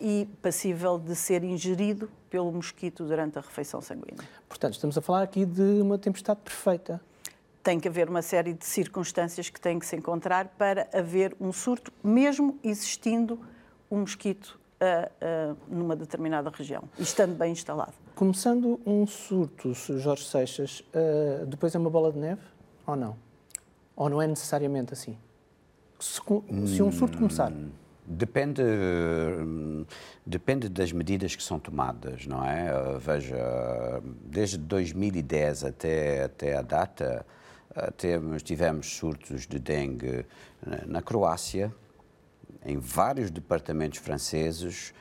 e 0.00 0.28
passível 0.42 0.98
de 0.98 1.14
ser 1.14 1.44
ingerido 1.44 2.10
pelo 2.28 2.50
mosquito 2.52 3.04
durante 3.04 3.38
a 3.38 3.40
refeição 3.40 3.80
sanguínea. 3.80 4.26
Portanto, 4.48 4.74
estamos 4.74 4.96
a 4.96 5.00
falar 5.00 5.22
aqui 5.22 5.44
de 5.44 5.80
uma 5.80 5.98
tempestade 5.98 6.40
perfeita. 6.40 7.00
Tem 7.62 7.78
que 7.78 7.88
haver 7.88 8.08
uma 8.08 8.22
série 8.22 8.54
de 8.54 8.64
circunstâncias 8.64 9.50
que 9.50 9.60
têm 9.60 9.78
que 9.78 9.86
se 9.86 9.94
encontrar 9.96 10.48
para 10.56 10.88
haver 10.92 11.36
um 11.40 11.52
surto, 11.52 11.92
mesmo 12.02 12.58
existindo 12.64 13.38
um 13.90 14.00
mosquito 14.00 14.58
uh, 14.80 15.52
uh, 15.52 15.56
numa 15.68 15.94
determinada 15.94 16.50
região, 16.50 16.84
estando 16.98 17.34
bem 17.34 17.52
instalado. 17.52 17.92
Começando 18.14 18.80
um 18.86 19.06
surto, 19.06 19.74
Jorge 19.74 20.24
Seixas, 20.24 20.80
uh, 20.80 21.46
depois 21.46 21.74
é 21.74 21.78
uma 21.78 21.90
bola 21.90 22.12
de 22.12 22.18
neve 22.18 22.42
ou 22.86 22.96
não? 22.96 23.16
Ou 23.94 24.08
não 24.08 24.22
é 24.22 24.26
necessariamente 24.26 24.92
assim? 24.92 25.18
Se, 25.98 26.20
se 26.66 26.82
um 26.82 26.90
surto 26.90 27.18
começar. 27.18 27.52
Hum, 28.10 28.14
depende, 28.16 28.62
depende 30.26 30.68
das 30.68 30.92
medidas 30.92 31.36
que 31.36 31.42
são 31.42 31.58
tomadas, 31.58 32.26
não 32.26 32.44
é? 32.44 32.70
Veja, 32.98 34.02
desde 34.24 34.58
2010 34.58 35.64
até, 35.64 36.24
até 36.24 36.56
a 36.56 36.62
data, 36.62 37.24
temos, 37.96 38.42
tivemos 38.42 38.96
surtos 38.96 39.46
de 39.46 39.58
dengue 39.58 40.26
na 40.86 41.00
Croácia, 41.00 41.72
em 42.64 42.78
vários 42.78 43.30
departamentos 43.30 43.98
franceses, 43.98 44.92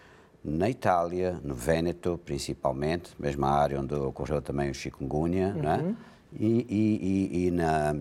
na 0.44 0.70
Itália, 0.70 1.40
no 1.44 1.54
Vêneto 1.54 2.20
principalmente, 2.24 3.12
mesma 3.20 3.50
área 3.50 3.80
onde 3.80 3.94
ocorreu 3.94 4.42
também 4.42 4.70
o 4.70 4.74
chikungunya, 4.74 5.54
uhum. 5.56 5.62
né? 5.62 5.96
e, 6.34 6.66
e, 6.70 7.48
e 7.48 7.52
na, 7.52 7.96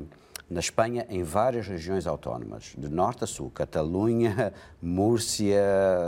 na 0.49 0.61
Espanha, 0.61 1.07
em 1.09 1.23
várias 1.23 1.67
regiões 1.67 2.07
autónomas, 2.07 2.75
de 2.77 2.89
norte 2.89 3.25
a 3.25 3.27
sul, 3.27 3.51
Catalunha, 3.51 4.53
Múrcia, 4.81 5.63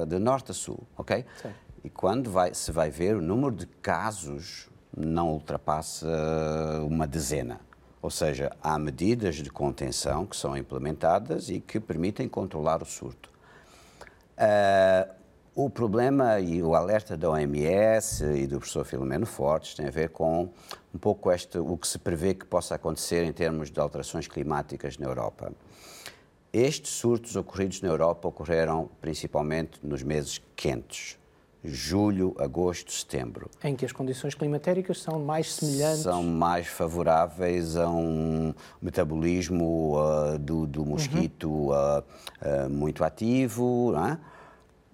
de 0.06 0.18
norte 0.18 0.50
a 0.50 0.54
sul, 0.54 0.82
ok? 0.96 1.24
Sim. 1.42 1.50
E 1.84 1.90
quando 1.90 2.30
vai, 2.30 2.54
se 2.54 2.72
vai 2.72 2.90
ver, 2.90 3.16
o 3.16 3.22
número 3.22 3.54
de 3.54 3.66
casos 3.66 4.68
não 4.96 5.30
ultrapassa 5.30 6.06
uma 6.86 7.06
dezena. 7.06 7.60
Ou 8.02 8.10
seja, 8.10 8.50
há 8.62 8.78
medidas 8.78 9.36
de 9.36 9.50
contenção 9.50 10.26
que 10.26 10.36
são 10.36 10.56
implementadas 10.56 11.50
e 11.50 11.60
que 11.60 11.78
permitem 11.78 12.28
controlar 12.28 12.82
o 12.82 12.86
surto. 12.86 13.30
Uh, 14.38 15.19
o 15.54 15.68
problema 15.68 16.38
e 16.38 16.62
o 16.62 16.74
alerta 16.74 17.16
da 17.16 17.30
OMS 17.30 18.24
e 18.24 18.46
do 18.46 18.58
professor 18.58 18.84
Filomeno 18.84 19.26
Fortes 19.26 19.74
tem 19.74 19.86
a 19.86 19.90
ver 19.90 20.10
com 20.10 20.48
um 20.94 20.98
pouco 20.98 21.30
este, 21.30 21.58
o 21.58 21.76
que 21.76 21.86
se 21.86 21.98
prevê 21.98 22.34
que 22.34 22.46
possa 22.46 22.76
acontecer 22.76 23.24
em 23.24 23.32
termos 23.32 23.70
de 23.70 23.80
alterações 23.80 24.28
climáticas 24.28 24.96
na 24.96 25.06
Europa. 25.06 25.52
Estes 26.52 26.92
surtos 26.92 27.36
ocorridos 27.36 27.80
na 27.80 27.88
Europa 27.88 28.28
ocorreram 28.28 28.90
principalmente 29.00 29.78
nos 29.82 30.02
meses 30.02 30.40
quentes, 30.56 31.16
julho, 31.62 32.34
agosto, 32.38 32.90
setembro. 32.92 33.50
Em 33.62 33.76
que 33.76 33.84
as 33.84 33.92
condições 33.92 34.34
climatéricas 34.34 35.00
são 35.00 35.20
mais 35.20 35.54
semelhantes? 35.54 36.02
São 36.02 36.22
mais 36.24 36.66
favoráveis 36.66 37.76
a 37.76 37.88
um 37.88 38.52
metabolismo 38.80 39.96
uh, 39.96 40.38
do, 40.38 40.66
do, 40.66 40.84
mosquito 40.84 41.48
uhum. 41.48 41.68
uh, 41.68 42.00
uh, 42.00 42.70
muito 42.70 43.04
ativo. 43.04 43.92
Não 43.92 44.06
é? 44.06 44.18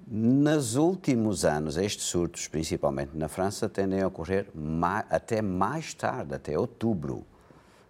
Nos 0.09 0.77
últimos 0.77 1.45
anos, 1.45 1.77
estes 1.77 2.07
surtos, 2.07 2.47
principalmente 2.47 3.17
na 3.17 3.27
França, 3.27 3.69
tendem 3.69 4.03
a 4.03 4.07
ocorrer 4.07 4.47
mais, 4.55 5.05
até 5.11 5.43
mais 5.43 5.95
tarde, 5.95 6.33
até 6.33 6.57
outubro. 6.57 7.27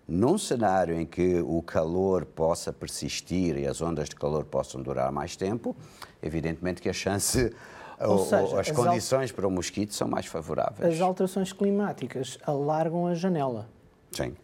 Num 0.09 0.39
cenário 0.39 0.99
em 0.99 1.05
que 1.05 1.41
o 1.41 1.61
calor 1.61 2.25
possa 2.25 2.73
persistir 2.73 3.59
e 3.59 3.67
as 3.67 3.83
ondas 3.83 4.09
de 4.09 4.17
calor 4.17 4.45
possam 4.47 4.81
durar 4.81 5.13
mais 5.13 5.37
tempo, 5.37 5.77
evidentemente 6.23 6.81
que 6.81 6.89
a 6.89 6.93
chance 6.93 7.53
ou, 8.01 8.25
seja, 8.25 8.61
as, 8.61 8.69
as 8.69 8.71
condições 8.71 9.31
para 9.31 9.47
o 9.47 9.51
mosquito 9.51 9.93
são 9.93 10.09
mais 10.09 10.25
favoráveis. 10.25 10.95
As 10.95 11.01
alterações 11.03 11.53
climáticas 11.53 12.39
alargam 12.47 13.07
a 13.07 13.15
janela. 13.15 13.69
Sim. 14.11 14.35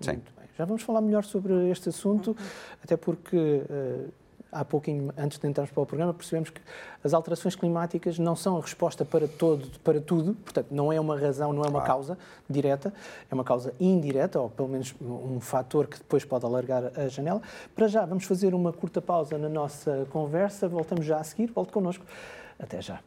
Sim. 0.00 0.20
Já 0.58 0.66
vamos 0.66 0.82
falar 0.82 1.00
melhor 1.00 1.24
sobre 1.24 1.70
este 1.70 1.88
assunto, 1.88 2.36
até 2.82 2.94
porque 2.94 3.36
uh, 3.36 4.12
há 4.52 4.64
pouquinho, 4.64 5.12
antes 5.16 5.38
de 5.38 5.46
entrarmos 5.46 5.72
para 5.72 5.82
o 5.82 5.86
programa, 5.86 6.12
percebemos 6.12 6.50
que 6.50 6.60
as 7.02 7.14
alterações 7.14 7.54
climáticas 7.54 8.18
não 8.18 8.36
são 8.36 8.56
a 8.56 8.60
resposta 8.60 9.04
para, 9.04 9.26
todo, 9.26 9.66
para 9.80 10.00
tudo, 10.00 10.34
portanto, 10.34 10.68
não 10.70 10.92
é 10.92 11.00
uma 11.00 11.18
razão, 11.18 11.52
não 11.52 11.64
é 11.64 11.68
uma 11.68 11.82
causa 11.82 12.18
direta, 12.48 12.92
é 13.30 13.34
uma 13.34 13.44
causa 13.44 13.72
indireta, 13.80 14.40
ou 14.40 14.50
pelo 14.50 14.68
menos 14.68 14.94
um 15.00 15.40
fator 15.40 15.86
que 15.86 15.98
depois 15.98 16.24
pode 16.24 16.44
alargar 16.44 16.92
a 16.96 17.08
janela. 17.08 17.40
Para 17.74 17.88
já, 17.88 18.04
vamos 18.04 18.24
fazer 18.24 18.54
uma 18.54 18.72
curta 18.72 19.00
pausa 19.00 19.38
na 19.38 19.48
nossa 19.48 20.06
conversa, 20.10 20.68
voltamos 20.68 21.06
já 21.06 21.18
a 21.18 21.24
seguir, 21.24 21.46
volte 21.46 21.72
connosco. 21.72 22.04
Até 22.58 22.80
já. 22.82 23.00